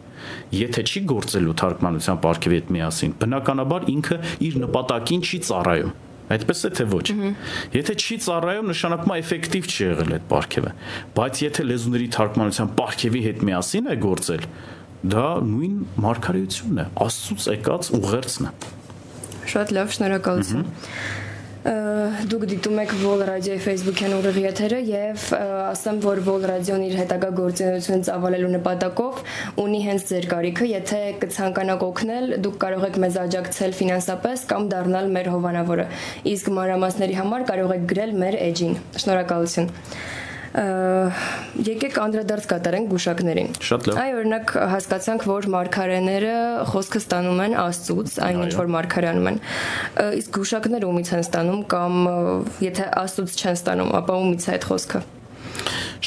[0.59, 5.97] Եթե չի գործելու թարգմանության պարքևի հետ միասին, բնականաբար ինքը իր նպատակին չի ծառայում
[6.29, 7.05] Այդպես է թե ոչ։
[7.73, 10.73] Եթե չի ծառայում, նշանակում է էֆեկտիվ չի եղել այդ պարգևը։
[11.17, 14.45] Բայց եթե լեզուների թարգմանության պարգևի հետ միասին է գործել,
[15.09, 18.53] դա նույն մարգարեությունն է, Աստծուց եկած ուղերձն է։
[19.49, 20.65] Շատ լավ, շնորհակալություն։
[21.69, 27.29] Դուք դիտում եք Vol Radio-ի Facebook-յան ուղիղ եթերը եւ ասեմ, որ Vol Radio-ն իր հետագա
[27.37, 29.21] գործունեությունը ծավալելու նպատակով
[29.65, 35.11] ունի հենց ձեր կարիքը, եթե կցանկանաք օգնել, դուք կարող եք մեզ աջակցել ֆինանսապես կամ դառնալ
[35.19, 35.89] մեր հովանավորը։
[36.33, 39.71] Իսկ մանրամասների համար կարող եք գրել մեր էջին։ Շնորհակալություն
[40.55, 46.33] եկեք անդրադարձ կատարենք գուշակներին։ Շատ լավ։ Այ օրինակ հասկացանք, որ մարգարեները
[46.73, 49.39] խոսքը ստանում են Աստծուց, այն ինչ որ մարգարեանում են։
[50.23, 52.01] Իսկ գուշակները ումից են ստանում կամ
[52.65, 55.05] եթե Աստծուց չեն ստանում, ապա ումից է այդ խոսքը։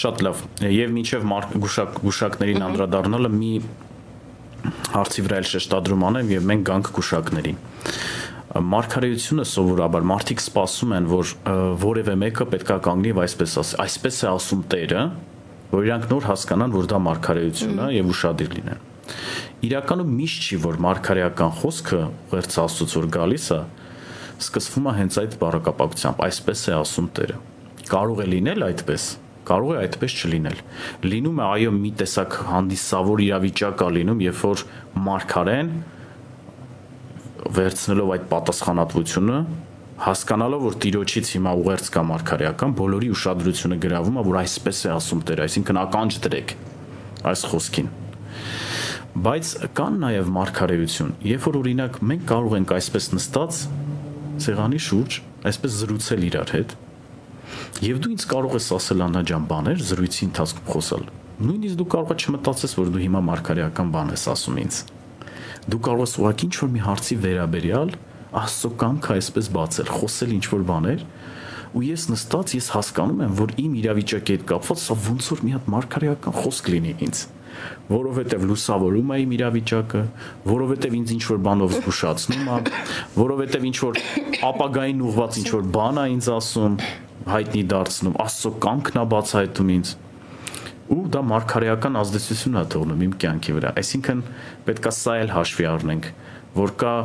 [0.01, 1.31] Շատ լավ։ Եվ մինչև
[1.61, 3.53] գուշակ գուշակներին անդրադառնալը մի
[4.93, 7.57] հարցի վրա էլ շեշտադրում անեմ եւ մենք գանք գուշակներին
[8.51, 11.29] մարգարեությունը սովորաբար մարդիկ սպասում են, որ
[11.79, 15.03] որևէ մեկը պետքա կանգնի այսպես ասի, այսպես է ասում Տերը,
[15.71, 18.81] որ իրանք նոր հասկանան, որ դա մարգարեություն է եւ ուշադիր լինեն։
[19.71, 23.59] Իրականում միշտ չի, որ մարգարեական խոսքը ուղերձ Աստծոց որ գալիս է,
[24.41, 27.39] սկսվում է հենց այդ բառակապակցությամբ, այսպես է ասում Տերը։
[27.91, 29.07] Կարող է լինել այդպես,
[29.47, 30.61] կարող է այդպես չլինել։
[31.11, 34.63] Լինում է այո մի տեսակ հանդիսավոր իրավիճակ է լինում, երբ որ
[35.07, 35.71] մարգարեն
[37.49, 39.37] վերցնելով այդ պատասխանատվությունը
[40.01, 45.19] հասկանալով որ տիրոջից հիմա ուղերձ կա մարգարեական բոլորի ուշադրությունը գրավում է որ այսպես է ասում
[45.29, 46.53] Տերը այսինքն ականջ դրեք
[47.31, 47.89] այս խոսքին
[49.25, 53.59] բայց կան նաև մարգարեություն երբ որ օրինակ մենք կարող ենք այսպես նստած
[54.45, 55.17] սեղանի շուրջ
[55.51, 56.75] այսպես զրուցել իրար հետ
[57.85, 61.05] եւ դու ինձ կարող ես ասել Աննա ջան բաներ զրույցի ընթացքում խոսալ
[61.41, 64.81] նույնիսկ դու կարող ես չմտածես որ դու հիմա մարգարեական բան ես ասում ինձ
[65.69, 67.91] դու կարող ես ուղղակի ինչ որ մի հարցի վերաբերյալ
[68.41, 71.03] աստծո կամքը այսպես բացել, խոսել ինչ որ բաներ
[71.71, 75.53] ու ես նստած ես հասկանում եմ, որ իմ իրավիճակի հետ կապված սա ոնց որ մի
[75.55, 77.21] հատ մարգարեական խոսք լինի ինձ
[77.91, 80.01] որովհետև լուսավորում է իմ իրավիճակը,
[80.47, 82.59] որովհետև ինձ ինչ որ բանով զգուշացնում է,
[83.17, 83.99] որովհետև ինչ որ
[84.51, 86.77] ապագային ուղված ինչ որ բան է ինձ ասում,
[87.31, 89.93] հայտնի դարձնում, աստծո կամքն է բացահայտում ինձ
[90.91, 94.23] ու դա մարգարեական ազդեցություն է թողնում իմ կյանքի վրա։ Այսինքն
[94.67, 96.09] պետքա սա էլ հաշվի առնենք,
[96.57, 96.95] որ կա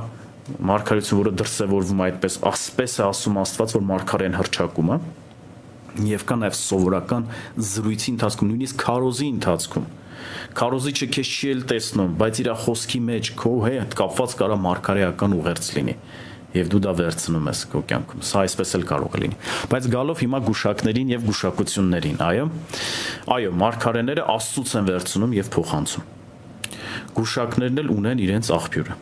[0.70, 4.98] մարգարեություն, որը դրսևորվում այդպես, ասպես է ասում Աստված, որ մարգարեն հրճակում է,
[6.06, 7.28] եւ կա նաեւ սովորական
[7.70, 9.86] զրույցի ընթացքում, նույնիսկ քարոզի ընթացքում
[10.56, 15.68] քարոզիչը քեզ չի էլ տեսնում, բայց իր խոսքի մեջ քո հետ կապված կարա մարգարեական ուղերձ
[15.76, 15.94] լինի
[16.56, 19.38] եւ դու դա վերցնում ես քո կյանքում։ Սա այսպես էլ կարող է լինի։
[19.72, 22.46] Բայց գալով հիմա գուշակներին եւ գուշակություններին, այո։
[23.36, 26.06] Այո, մարգարեները Աստծուց են վերցնում եւ փոխանցում։
[27.16, 28.96] Գուշակներն էլ ունեն իրենց աղբյուրը։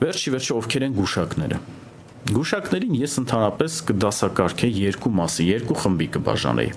[0.00, 1.58] Վերջի վերջը ովքեր են գուշակները։
[2.30, 6.72] Գուշակներին ես ընդհանրապես կդասակարգեի երկու մասի, երկու խմբի կբաժանեի։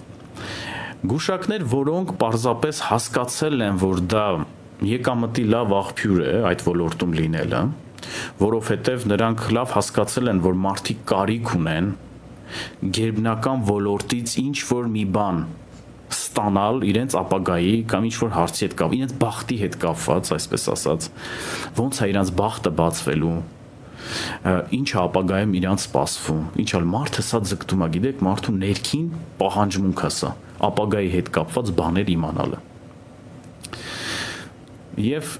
[1.03, 4.27] Գուշակներ, որոնք պարզապես հասկացել են, որ դա
[4.87, 7.61] եկամտի լավ աղբյուր է այդ ոլորտում լինելը,
[8.43, 11.89] որովհետև նրանք լավ հասկացել են, որ մարդիկ կարիք ունեն
[12.97, 15.43] գերբնական ոլորտից ինչ որ մի բան
[16.13, 21.09] ստանալ իրենց ապագայի կամ ինչ որ հարցի հետ կապ, իրենց բախտի հետ կապված, այսպես ասած,
[21.79, 23.37] ոնց է իրենց բախտը բացվելու,
[24.77, 29.05] ինչ է ապագայում իրանց սպասվում ինչ ալ մարդը սա ձգտում է գիտեք մարդու ներքին
[29.39, 30.31] պահանջմունք է սա
[30.67, 32.59] ապագայի հետ կապված բաներ իմանալը
[35.03, 35.31] եւ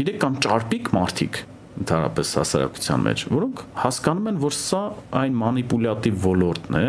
[0.00, 1.40] գիտեք կամ ճարպիկ մարդիկ
[1.78, 4.80] ընդհանրապես հասարակության մեջ, որոնք հասկանում են, որ սա
[5.22, 6.86] այն մանիպուլյատիվ ոլորտն է,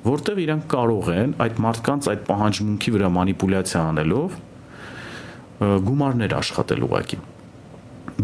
[0.00, 4.38] որտեղ իրանք կարող են այդ մարդկանց այդ պահանջմունքի վրա մանիպուլյացիա անելով
[5.60, 7.18] գումարներ աշխատել ուղակի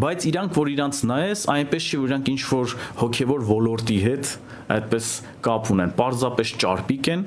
[0.00, 4.30] բայց իրանք որ իրանց նայես այնպես չի որ իրանք ինչ որ հոգևոր ոլորտի հետ
[4.76, 5.10] այդպես
[5.46, 7.26] կապ ունեն պարզապես ճարպիկ են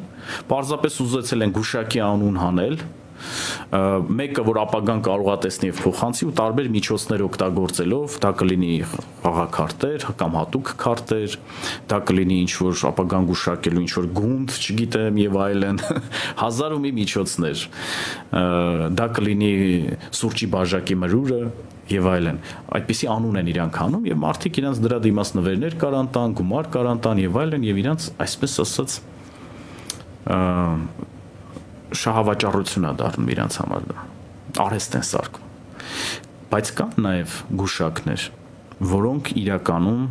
[0.49, 2.75] պարզապես ուզեցել են գուշակի անուն հանել
[4.19, 10.37] մեկը որ ապագան կարողա տեսնի եւ փոխանցի ու տարբեր միջոցներ օգտագործելով դա կլինի խաղակարտեր կամ
[10.39, 11.37] հատուկ քարտեր
[11.89, 15.81] դա կլինի ինչ որ ապագան գուշակելու ինչ որ գունդ չգիտեմ եւ այլն
[16.43, 17.65] հազար ու մի միջոցներ
[18.99, 19.51] դա կլինի
[20.19, 21.41] սուրճի բաժակի մրուրը
[21.89, 22.39] եւ այլն
[22.77, 27.01] այդպիսի անուն են իրանք անում եւ մարդիկ իրանք դրա դիմաց նվերներ կարան տան գումար կարան
[27.05, 28.97] տան եւ այլն եւ իրանք այսպես ասած
[31.97, 34.03] շահավաճառություն է դառնում իրանց համար դա
[34.65, 35.47] արհեստ են սարքում
[36.49, 38.25] բայց կան նաև գուշակներ
[38.89, 40.03] որոնք իրականում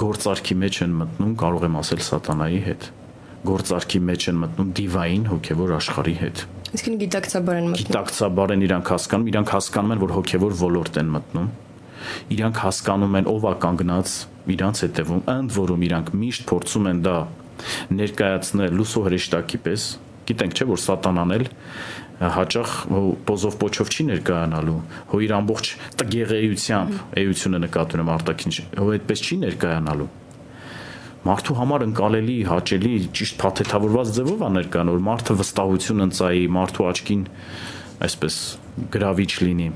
[0.00, 2.86] գործարքի մեջ են մտնում կարող եմ ասել սատանայի հետ
[3.48, 6.44] գործարքի մեջ են մտնում դիվային հոգևոր աշխարհի հետ
[6.78, 11.12] Իսկին գիտակցաբար են մտնում Գիտակցաբար են իրանք հասկանում իրանք հասկանում են որ հոգևոր ոլորտ են
[11.18, 11.48] մտնում
[12.38, 14.16] իրանք հասկանում են ով է կանգնած
[14.54, 17.16] իրանց հետևում ընդ որում իրանք միշտ փորձում են դա
[17.98, 19.86] ներկայացնել լուսո հրեշտակի պես
[20.28, 21.44] գիտենք չէ որ սատանան էլ
[22.18, 22.70] հաճախ
[23.28, 24.78] պոզով փոչով չի ներկայանալու
[25.12, 25.68] հո իր ամբողջ
[26.00, 30.08] տգեղեությամբ էությունը նկատում եմ արտաքին հո այդպես չի ներկայանալու
[31.28, 37.24] մարդու համար ընկալելի, հաճելի, ճիշտ փաթեթավորված ձևով է ներկան, որ մարդը վստահություն ընծայի, մարդու աչքին
[38.08, 38.36] այսպես
[38.94, 39.68] գրավիչ լինի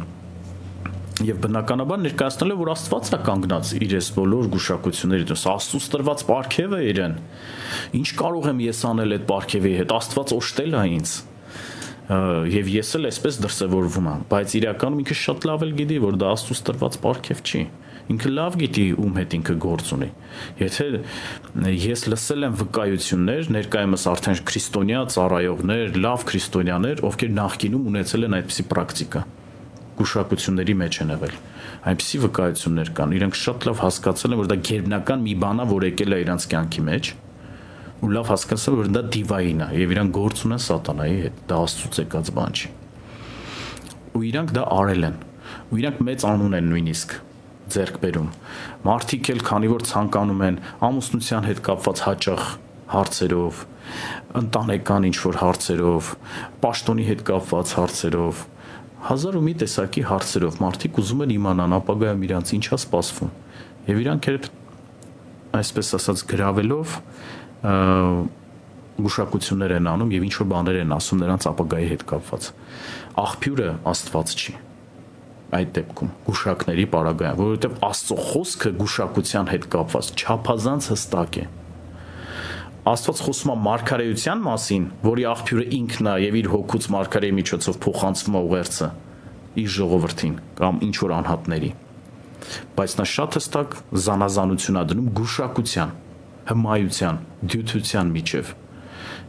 [1.27, 6.25] եւ բնականաբար ներկայացնել է որ Աստված է կանգնած իր այս բոլոր գուշակությունների դուրս Աստծուց տրված
[6.27, 7.19] ապարքև է իրեն
[7.99, 9.95] ինչ կարող եմ ես անել այդ ապարքևի հետ?
[9.99, 11.15] Աստված օշտել է ինձ
[12.53, 16.33] եւ ես էլ այսպես դրսեւորվում եմ բայց իրականում ինքը շատ լավ էլ գիտի որ դա
[16.33, 17.63] Աստծուց տրված ապարքև չի
[18.13, 20.09] ինքը լավ գիտի ում հետ ինքը գործ ունի
[20.59, 20.87] եթե
[21.83, 28.67] ես լսել եմ վկայություններ ներկայումս արդեն քրիստոնյա ծառայողներ լավ քրիստոնյաներ ովքեր նախկինում ունեցել են այդպիսի
[28.73, 29.25] պրակտիկա
[30.03, 31.37] գուշակությունների մեջ են եղել
[31.93, 35.87] այնպիսի վկայություններ կան իրենք շատ լավ հասկացել են որ դա գերբնական մի բան է որ
[35.89, 37.11] եկել է իրանց կյանքի մեջ
[38.03, 42.01] ու լավ հասկացել որ դա դիվային է եւ իրանք գործ ունեն սատանայի հետ դա աստծուց
[42.03, 42.71] եկած բան չի
[44.13, 45.21] ու իրանք դա արել են
[45.73, 47.15] ու իրանք մեծ անուն են նույնիսկ
[47.73, 48.31] ձեռք բերում
[48.89, 52.49] մարդիկ էլ քանի որ ցանկանում են ամուսնության հետ կապված հաճախ
[52.93, 53.63] հարցերով
[54.43, 56.11] ընտանեկան ինչ որ հարցերով
[56.65, 58.43] պաշտոնի հետ կապված հարցերով
[59.03, 63.33] հազար ու մի տեսակի հարցերով մարդիկ ուզում են իմանան ապագայում իրանց ինչա սպասվում
[63.89, 64.39] եւ իրանք էլ
[65.59, 66.95] այսպես ասած գրավելով
[69.03, 72.49] գուշակություններ են անում եւ ինչ որ բաներ են ասում նրանց ապագայի հետ կապված
[73.23, 74.55] աղբյուրը աստված չի
[75.53, 81.45] այդ դեպքում գուշակների պարագայում որովհետեւ աստծո խոսքը գուշակության հետ կապված չափազանց հստակ է
[82.83, 88.39] Աստված խոսում է մարգարեության մասին, որի աղբյուրը ինքն է եւ իր հոգուց մարգարեի միջոցով փոխանցվում
[88.39, 88.89] է ուղերձը
[89.63, 91.71] իր ժողովրդին կամ ինչ որ անհատների։
[92.81, 93.77] Բայց նա շատ հստակ
[94.09, 95.95] զանազանություն ա դնում գուշակության,
[96.51, 97.23] հմայության,
[97.53, 98.53] դյութության միջև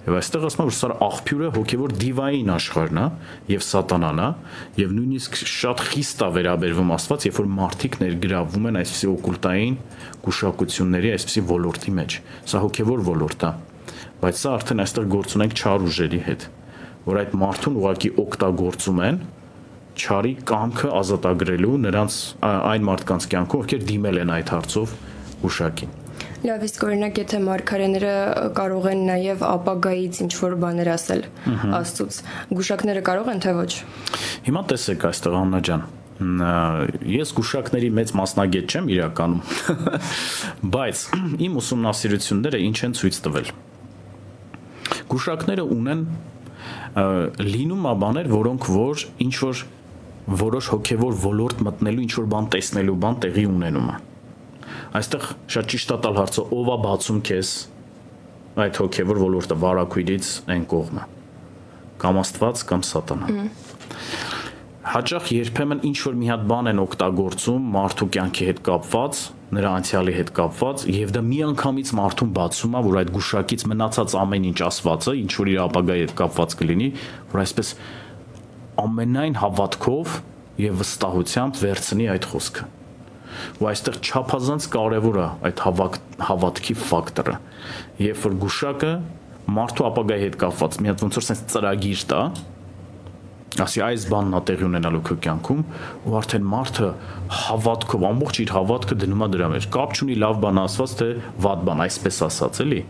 [0.04, 3.04] Եվ այստեղ ասում եմ, որ սա աղբյուրը հոգևոր դիվային աշխարհն է
[3.54, 4.26] եւ սատանան է
[4.82, 9.78] եւ նույնիսկ շատ խիստ է վերաբերվում Աստված, երբ որ մարդիկ ներգրավվում են այսպիսի օկուլտային
[10.24, 12.18] գուշակությունների այսպիսի ոլորտի մեջ։
[12.52, 13.52] Սա հոգևոր ոլորտ է։
[14.24, 16.46] Բայց սա արդեն այստեղ գործ ունենք չար ուժերի հետ,
[17.04, 19.18] որ այդ մարդուն ուղակի օգտագործում են
[19.94, 22.20] չարի կամքը ազատագրելու նրանց
[22.50, 24.96] այն մարդկանց կյանքում, ովքեր դիմել են այդ հարցով
[25.44, 25.92] գուշակին։
[26.44, 28.14] Լավ, իսկ օրինակ եթե մարգարեները
[28.58, 31.22] կարող են նաև ապագայից ինչ որ բաներ ասել
[31.80, 32.18] Աստծուց,
[32.60, 33.72] գուշակները կարող են թե ոչ։
[34.48, 35.86] Հիմա տեսեք այստեղ Աննա ջան,
[37.14, 39.42] ես գուշակների մեծ մասնագետ չեմ իրականում,
[40.76, 41.04] բայց
[41.48, 43.54] իմ ուսումնասիրությունները ինչ են ցույց տվել։
[45.14, 46.06] Գուշակները ունեն
[47.54, 49.64] լինում ա բաներ, որոնք որ ինչ որ
[50.24, 53.96] որոշ հոգևոր ոլորտ մտնելու ինչ որ բան տեսնելու բան տեղի ունենում է
[55.00, 57.52] Այստեղ շատ ճիշտ է տալ հարցը ով է բացում քեզ
[58.64, 61.06] այդ հոգևոր ոլորտը վարակույրից այն կողմը
[62.04, 63.32] կամ Աստված կամ Սատանա
[64.84, 69.22] հաճախ երբեմն ինչ որ մի հատ բան են օգտագործում մարդու կյանքի հետ կապված,
[69.56, 74.48] նրա անցյալի հետ կապված եւ դա միանգամից մարդուն բացում է, որ այդ գուշակից մնացած ամեն
[74.52, 76.90] ինչ ասվածը, ինչ որ իր ապագայի հետ կապված կլինի,
[77.32, 77.74] որ այսպես
[78.84, 80.18] ամենայն հավատքով
[80.68, 82.70] եւ վստահությամբ վերցնի այդ խոսքը
[83.64, 85.96] ու այստեղ չափազանց կարևոր է այդ հավաք
[86.28, 87.36] հավատքի ֆակտորը
[88.04, 88.92] երբ որ գուշակը
[89.58, 92.22] մարդու ապագայի հետ կապված մի հատ ոնց որ sense ծրագիր տա
[93.62, 95.60] ասի այս բանն ա տեղի ունենալու քո կյանքում
[96.10, 96.88] ու արդեն մարդը
[97.38, 101.10] հավատքով ամբողջ իր հավատքը դնում է դրա մեջ կապ չունի լավ բան ասված թե
[101.46, 102.82] վատ բան այսպես ասած էլի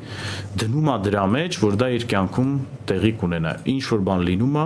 [0.63, 2.55] դնում է դրա մեջ որ դա իր կյանքում
[2.93, 4.65] տեղի կունենա ինչ որ բան լինում է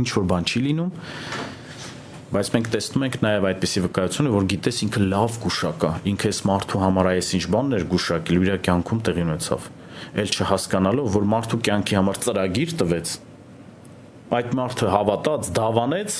[0.00, 0.92] ինչ որ բան չի լինում
[2.30, 6.38] բայց մենք տեսնում ենք նաև այդպիսի վկայությունը, որ գիտես ինքը լավ գուշակ է, ինքը այս
[6.46, 9.66] մարդու համար այս ինչ բանն էր գուշակել, իր կյանքում տեղի ունեցավ։
[10.20, 13.16] Էլ չհասկանալով, որ մարդու կյանքի համար ծրագիր տվեց,
[14.30, 16.18] այդ մարդը հավատաց, դավանեց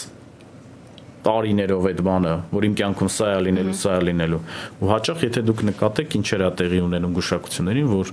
[1.21, 4.41] տարիներով այդ բանը, որ իմ կյանքում սա է լինելու, սա է լինելու։
[4.81, 8.13] Ու հաճախ եթե դուք նկատեք ինչ էր տեղի ունենում գուշակություններին, որ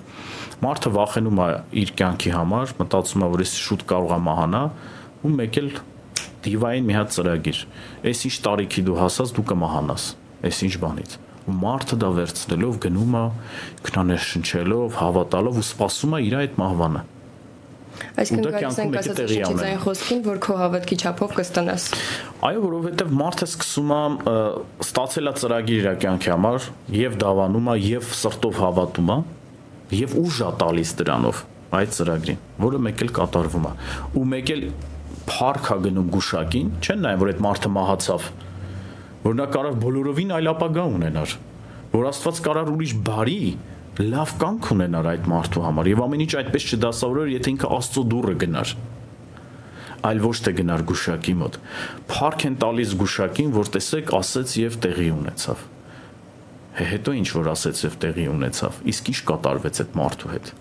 [0.68, 1.50] մարդը վախենում է
[1.82, 4.64] իր կյանքի համար, մտածում է, որ ես շուտ կարող եմ մահանա,
[5.24, 5.72] ու մեկ էլ
[6.48, 7.64] դիվային մի հատ ծրագիր։
[8.12, 10.10] Էս ինչ տարիքի դու հասած, դու կմահանաս։
[10.52, 11.18] Էս ինչ բանից
[11.48, 13.26] ու մարդը դա վերցնելով գնում է
[13.88, 17.04] քնաներ շնչելով, հավատալով ու սпасում է իր այդ մահվանը։
[18.18, 21.86] Այսինքն գալիս են ասած ինչից այն խոսքին, որ քո հավատքի չափով կստանաս։
[22.48, 24.02] Այո, որովհետև մարդը սկսում է
[24.88, 26.68] ստացել է ծրագիր իր կյանքի համար,
[26.98, 29.18] եւ դավանում է, եւ սրտով հավատում է,
[29.98, 31.44] եւ ուժ է տալիս դրանով
[31.78, 33.72] այդ ծրագրին, որը մեկ էլ կատարվում է։
[34.18, 34.62] Ու մեկ էլ
[35.28, 38.28] փառք ա գնում գուշակին, չեն նայում որ այդ մարդը մահացավ,
[39.28, 41.34] որ նա կարող բոլորովին այլ ապագա ունենար,
[41.92, 43.42] որ Աստված կարող ուրիշ բարի
[43.98, 48.36] լավ կյանք ունենար այդ մարդու համար եւ ամեն ինչ այդպես չդասավորեր, եթե ինքը Աստծո դուրը
[48.44, 48.74] գնար
[50.08, 51.58] այլ ոչ թե գնար գուշակի մոտ։
[52.12, 55.64] Փառք են տալիս գուշակին, որ տեսեք, ասեց եւ տեղի ունեցավ։
[56.78, 60.52] Հետո ինչ որ ասեց եւ տեղի ունեցավ։ Իսկ ինչ կատարվեց այդ մարդու հետ։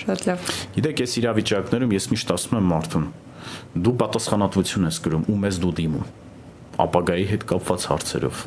[0.00, 3.06] Շատ լավ։ Գիտեք, այս իրավիճակներում ես միշտ ասում եմ մարդուն,
[3.80, 6.10] դու պատասխանատվություն ես կրում ու մեզ դու դիմում
[6.80, 8.44] ապագայի հետ կապված հարցերով։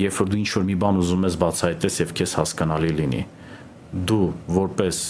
[0.00, 3.22] Երբ որ դու ինչ որ մի բան ուզում ես բացահայտես եւ քեզ հասկանալի լինի,
[4.10, 4.26] դու
[4.56, 5.00] որպես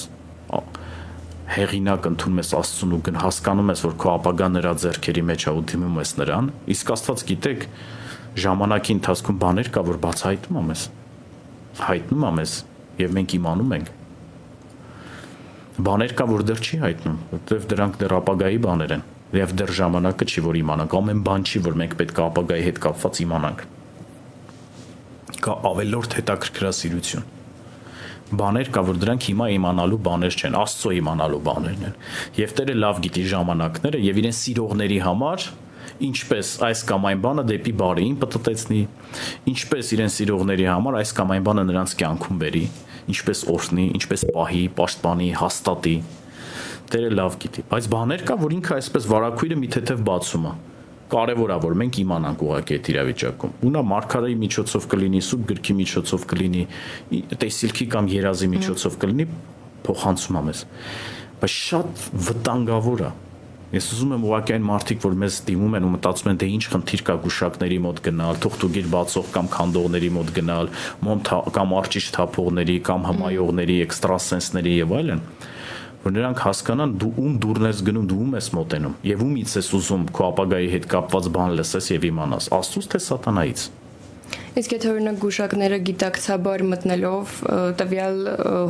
[1.51, 5.65] հեղինակ ընդունում ես Աստծուն ու հասկանում ես, որ քո ապագան նրա ձեռքերի մեջ է ու
[5.71, 7.65] դիմում ես նրան, իսկ Աստված գիտեք,
[8.41, 10.85] ժամանակի ընթացքում բաներ կա, որ բացահայտում եմ ես։
[11.81, 12.55] Հայտնում եմ ես
[13.01, 13.97] եւ մենք իմանում ենք
[15.81, 19.05] բաներ կա, որ դեռ չի հայտնում, որովհետև դրանք դեռ ապագայի բաներ են
[19.41, 22.81] եւ դեռ ժամանակը չի որ իմանանք ամեն բան չի որ մենք պետք է ապագայի հետ
[22.85, 23.63] կապված իմանանք
[25.45, 27.29] կա ավելորդ հետաքրքրասիրություն
[28.41, 31.97] բաներ կա որ դրանք հիմա իմանալու բաներ չեն աստծո իմանալու բաներն են
[32.39, 35.47] եւ Տերը լավ գիտի ժամանակները եւ իրեն սիրողների համար
[36.11, 38.81] ինչպես այս կամ այն բանը դեպի բարեին պատտեցնի
[39.51, 42.65] ինչպես իրեն սիրողների համար այս կամ այն բանը նրանց կյանքում բերի
[43.11, 45.97] ինչպես օրհնի ինչպես պահի պաշտպանի հաստատի
[46.91, 50.55] Տերը լավ գիտի բայց բաներ կա որ ինքը այսպես վարակույրը մի թեթև բացում է
[51.13, 55.75] կարևոր է որ մենք իմանանք ուղղակի այդ իրավիճակում։ Ու նա մարգարեի միջոցով կլինի, սուբ գրքի
[55.81, 56.63] միջոցով կլինի,
[57.41, 59.27] տեսիլքի կամ երազի միջոցով կլինի,
[59.87, 60.63] փոխանցում է մեզ։
[61.41, 63.11] Բայց շատ վտանգավոր է։
[63.71, 66.65] Ես ուզում եմ ուղղակի այն մարդիկ, որ մեզ դիմում են ու մտածում են դե ինչ
[66.73, 70.71] խնդիր կա գուշակների մոտ գնալ, թողտուգիր բացող կամ քանդողների մոտ գնալ,
[71.07, 71.23] մոմ
[71.55, 75.23] կամ արճիչ թափողների կամ հմայողների, էքստրասենսների եւ այլն
[76.05, 79.69] որ նրանք հասկանան դու ում դուրն ես գնում, դու ում ես մոտենում եւ ումից ես
[79.81, 83.69] ուզում քո ապագայի հետ կապված բան լսես եւ իմանաս, Աստծուց թե սատանայից։
[84.61, 87.35] Իսկ եթե օրինակ գուշակները գիտակցաբար մտնելով
[87.79, 88.17] տվյալ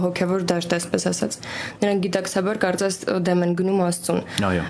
[0.02, 1.36] հոգևոր դաշտ, այսպես ասած,
[1.80, 4.20] նրանք գիտակցաբար կարծես դեմ են գնում Աստծուն։
[4.50, 4.66] Այո։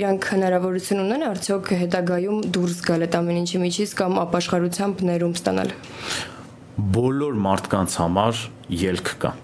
[0.00, 5.74] Իրանք հնարավորություն ունեն արդյոք հետագայում դուրս գալ այդ ամեն ինչի միջից կամ ապաշխարությամբ ներում ստանալ։
[6.96, 8.46] Բոլոր մարդկանց համար
[8.84, 9.36] ելք կա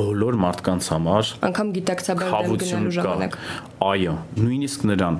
[0.00, 3.38] բոլոր մարդկանց համար անգամ գիտակցաբար դեմ գնալու ժամանակ
[3.90, 5.18] այո նույնիսկ նրան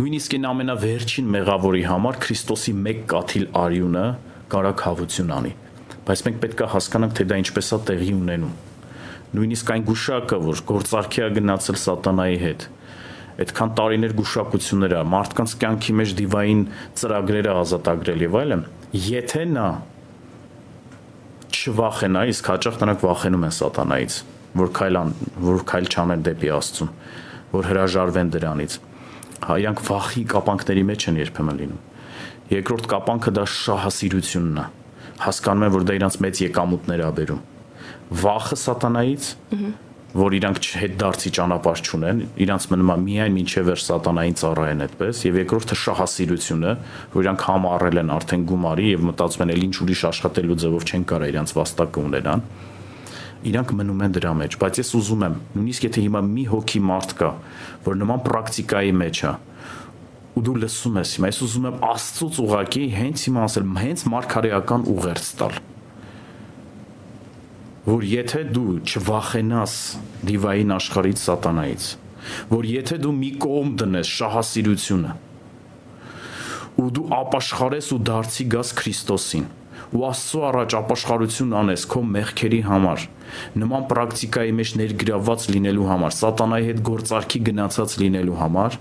[0.00, 4.04] նույնիսկ այն ամենավերջին մեղավորի համար Քրիստոսի մեկ կաթիլ արյունը
[4.54, 5.54] կարա խավություն անի
[6.10, 8.54] բայց մենք պետք է հասկանանք թե դա ինչպես է տեղի ունենում
[9.30, 12.64] նույնիսկ այն գուշակը որ գործարքի է գնացել սատանայի հետ
[13.40, 16.64] այդքան տարիներ գուշակություններ ա մարդկանց կյանքի մեջ դիվային
[17.00, 18.64] ծրագրերը ազատագրել եւ այլն
[19.06, 19.68] եթե նա
[21.50, 24.16] չվախենա, իսկ հաճախ նրանք վախենում են սատանայից,
[24.60, 25.12] որ քայլան,
[25.46, 26.90] որ քայլ չանեն դեպի Աստծուն,
[27.50, 28.76] որ հրաժարվեն դրանից։
[29.40, 31.84] Հա, իրանք վախի կապանքների մեջ են երբեմն լինում։
[32.50, 34.64] Երկրորդ կապանքը դա շահասիրությունն է։
[35.20, 37.40] Հասկանում են, որ դա իրանց մեծ եկամուտներ ա բերում։
[38.20, 39.28] Վախը սատանայից,
[40.10, 45.20] որ իրանք հետ դարձի ճանապարհ չունեն, իրանք մնում է միայն ինչև էր սատանային ծառայեն այդպես,
[45.28, 46.72] եւ երկրորդը շահասիրությունը,
[47.14, 51.30] որ իրանք համառել են արդեն գումարի եւ մտածում են, ինչ ուրիշ աշխատելու ձևով չեն կարա
[51.30, 52.44] իրանք վաստակը ունենան
[53.40, 57.14] իրանք մնում են դրա մեջ, բայց ես ուզում եմ, նույնիսկ եթե հիմա մի հոգի մարդ
[57.16, 57.30] կա,
[57.86, 59.32] որ նման պրակտիկայի մեջ է,
[60.36, 64.84] ու դու լսում ես հիմա, ես ուզում եմ Աստծոց ուղակի հենց հիմա ասել, հենց մարգարեական
[64.92, 65.56] ուղերձ տալ
[67.86, 69.74] որ եթե դու չվախենաս
[70.28, 71.84] դիվային աշխարհից սատանայից,
[72.50, 75.14] որ եթե դու մի կողմ դնես շահասիրությունը,
[76.80, 79.46] ու դու ապաշխարես ու դարձի գաս Քրիստոսին,
[79.90, 83.06] ու Աստծո առաջ ապաշխարություն անես քո մեղքերի համար,
[83.64, 88.78] նման պրակտիկայի մեջ ներգրաված լինելու համար, սատանայի հետ գործարքի գնացած լինելու համար,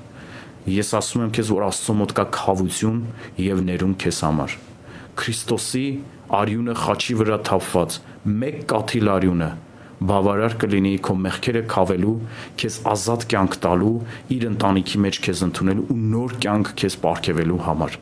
[0.76, 3.00] ես ասում եմ քեզ, որ Աստծո մոտ կա խավություն
[3.47, 4.56] եւ ներում քեզ համար։
[5.20, 5.86] Քրիստոսի
[6.39, 7.97] արյունը խաչի վրա թափված
[8.30, 9.47] մեկ կաթիլ արյունը
[10.09, 12.13] բավարար կլինի քո մեղքերը քավելու,
[12.61, 13.93] քեզ ազատ կյանք տալու,
[14.36, 17.97] իր ընտանիքի մեջ քեզ ընդունելու ու նոր կյանք քեզ ապարգևելու համար։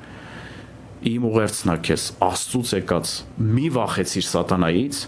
[1.08, 3.14] Իմ ուղերձն է քեզ Աստծուց եկած
[3.58, 5.02] մի վախեցիր սատանայից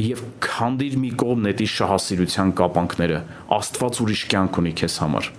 [0.00, 3.22] եւ քանդիր մի կողմ նետի շահասիրության կապանքները
[3.60, 5.30] Աստված ուրիշ կյանք ունի քեզ համար։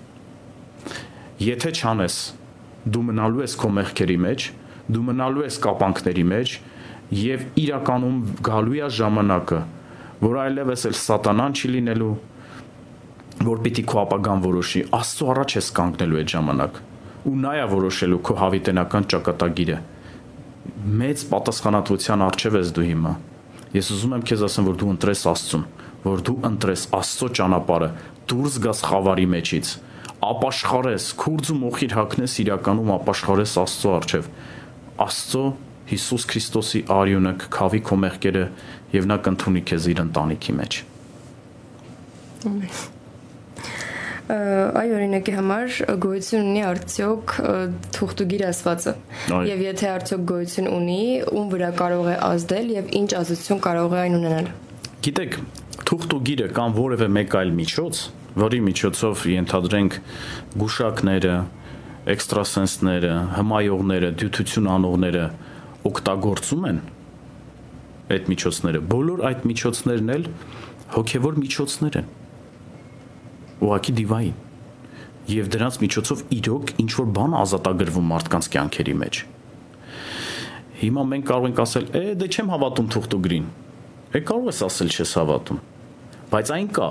[1.41, 2.17] Եթե չանես,
[2.93, 4.49] դու մնալու ես քո մեղքերի մեջ,
[4.91, 6.59] դու մնալու ես կապանքների մեջ
[7.11, 9.59] եւ իրականում գալու է ժամանակը,
[10.21, 12.13] որ այլևս էլ սատանան չի լինելու,
[13.41, 16.81] որ պիտի քո ապագան որոշի, Աստծո առաջ ես կանգնելու այդ ժամանակ
[17.21, 19.77] ու նա է որոշելու քո հավիտենական ճակատագիրը
[21.01, 23.11] մեծ պատասխանատվության արժև ես դու հիմա
[23.75, 25.65] ես ուզում եմ քեզ ասեմ որ դու ընտրես Աստծուն
[26.05, 27.89] որ դու ընտրես Աստծո ճանապարհը
[28.31, 29.73] դուրս գաս խավարի մեջից
[30.31, 34.31] ապաշխարես քուրձ ու մոխիր հակնես իրականում ապաշխարես Աստծո արժև
[35.05, 35.43] Աստծո
[35.89, 38.45] Հիսուս Քրիստոսի արյունը կքավի քո մեղքերը
[38.95, 40.81] եւ նա կընդունի քեզ իր ընտանիքի մեջ։
[44.31, 47.33] Այ օրինակի համար գոյություն ունի արդյոք
[47.97, 48.93] թուղթուգիր ասվածը։
[49.49, 51.01] Եվ եթե արդյոք գոյություն ունի,
[51.35, 54.47] ում վրա կարող է ազդել եւ ինչ ազդեցություն կարող է այն ունենալ։
[55.01, 55.37] Գիտեք,
[55.91, 58.01] թուղթուգիրը կամ որևէ մեկ այլ միջոց,
[58.41, 59.97] որի միջոցով ենթադրենք
[60.61, 61.35] գուշակները,
[62.15, 65.25] էքստրասենսները, հմայողները, դյութություն անողները
[65.89, 66.81] օգտագործում են
[68.11, 70.25] այդ միջոցները։ Բոլոր այդ միջոցներն էլ
[70.91, 72.09] հոգևոր միջոցներ են
[73.61, 74.39] ուղակի դիվային
[75.31, 79.19] եւ դրանց միջոցով իրոք ինչ որ բան ազատագրվում մարդկանց կյանքերի մեջ
[80.81, 83.47] հիմա մենք կարող ենք ասել է դե չեմ հավատում թուղթուգրին
[84.17, 85.59] է կարող ես ասել չես հավատում
[86.31, 86.89] բայց այն կա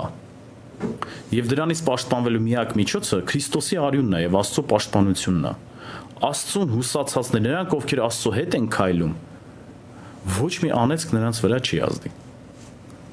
[1.35, 5.53] եւ դրանից պաշտպանվելու միակ միջոցը Քրիստոսի արյունն է եւ Աստծո պաշտպանությունն է
[6.21, 9.13] Աստծուն հուսացածներ նրանք ովքեր Աստծո հետ են քայլում
[10.37, 12.11] ոչ մի անեծք նրանց վրա չի ազդի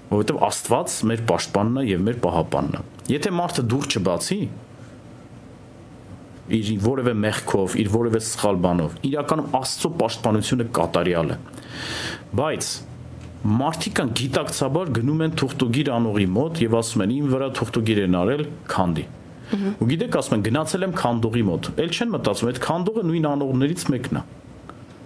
[0.08, 2.82] որովհետև Աստված մեր պաշտպանն է եւ մեր պահապանն է։
[3.12, 4.38] Եթե մարդը դուր չբացի,
[6.58, 11.38] իր որևէ մեղքով, իր որևէ սխալ բանով, իրականում Աստծո պաշտպանությունը կատարյալ է։
[12.40, 12.70] Բայց
[13.58, 18.16] մարդիկ կան գիտակցաբար գնում են թուղթուգիր անողի մոտ եւ ասում են իմ վրա թուղթուգիր են
[18.18, 18.42] արել
[18.72, 19.04] քանդի։
[19.48, 23.84] Ու գիտեք ասում են գնացել եմ քանդողի մոտ։ Էլ չեն մտածում այդ քանդողը նույն անողներից
[23.94, 24.22] մեկն է։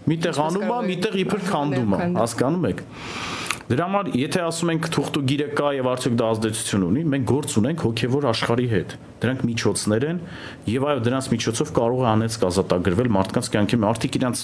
[0.03, 2.82] Միտեղ անում է, միտեղ իբր քանդում է, հասկանում եք։
[3.72, 7.84] Դրա համար, եթե ասում ենք թուղթուգիրը կա եւ արդյոք դա ազդեցություն ունի, մենք գործ ունենք
[7.86, 10.18] հոգեվոր աշխարհի հետ։ Դրանք միջոցներ են
[10.72, 14.43] եւ այո, դրանց միջոցով կարող է անեց կազատագրվել մարդկանց կյանքի մարդիկ իրանց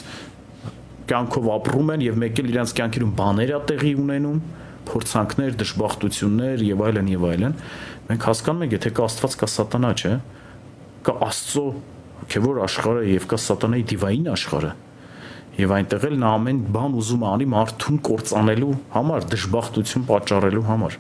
[1.09, 4.41] կյանքով ապրում են եւ մեկ էլ իրանց կյանքերում բաներ է տեղի ունենում,
[4.89, 7.57] փորձանքներ, դժբախտություններ եւ այլն եւ այլն։
[8.09, 10.13] Մենք հասկանում ենք, եթե կա Աստված, կա սատանա, չէ՞։
[11.09, 11.65] Կա Աստծո
[12.19, 14.71] հոգեվոր աշխարհը եւ կա սատանայի դիվային աշխարհը
[15.59, 20.99] եւ այնտեղ էլ նա ամեն բան ուզում անի մարդուն կործանելու համար, դժբախտություն պատճառելու համար։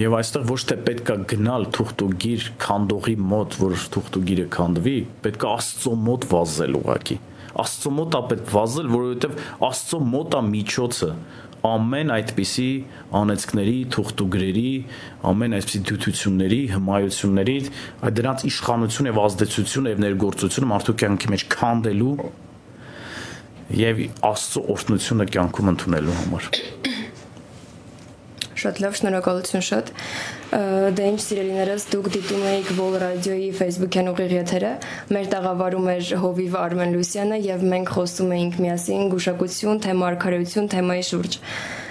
[0.00, 4.94] Եվ այստեղ ոչ թե պետքա գնալ թուղթուգիր քանդողի մոտ, որ թուղթուգիրը քանդվի,
[5.26, 7.18] պետքա Աստծո մոտ վազել ուղակի։
[7.60, 11.10] Աստծո մոտ է պետք վազել, որովհետև Աստծո մոտ է միջոցը
[11.66, 12.68] ամեն այդպիսի
[13.20, 14.70] անեծքների, թուղթուգրերի,
[15.30, 17.56] ամեն այսպիսի դյութությունների, հմայությունների,
[18.20, 22.14] դրանց իշխանություն եւ ազդեցություն եւ ներգործություն մարդու կյանքի մեջ քանդելու
[23.80, 26.46] եւ Աստծո օրհնությունը կյանքում ընդունելու համար։
[28.60, 29.92] Շատ լավ, շնորհակալություն շատ։
[30.50, 34.72] Դե ինչ սիրելիներս, դուք դիտում եք Vol Radio-ի Facebook-յան ուղիղ եթերը։
[35.14, 41.06] Մեր տաղավարում էր Հովիվ Արմեն Լուսյանը եւ մենք խոսում էինք միասին գուշակություն, թե մարգարեություն թեմայի
[41.10, 41.38] շուրջ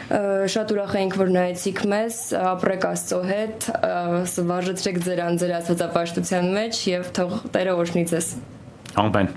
[0.10, 2.16] շատ ուրախ ենք որ նայեցիք մեզ
[2.52, 3.68] ապրեք աստծո հետ
[4.50, 8.32] վարժեցրեք ձեր անձեր աստվածապաշտության մեջ եւ թող Տերը օրհնի ձեզ
[9.06, 9.30] ամեն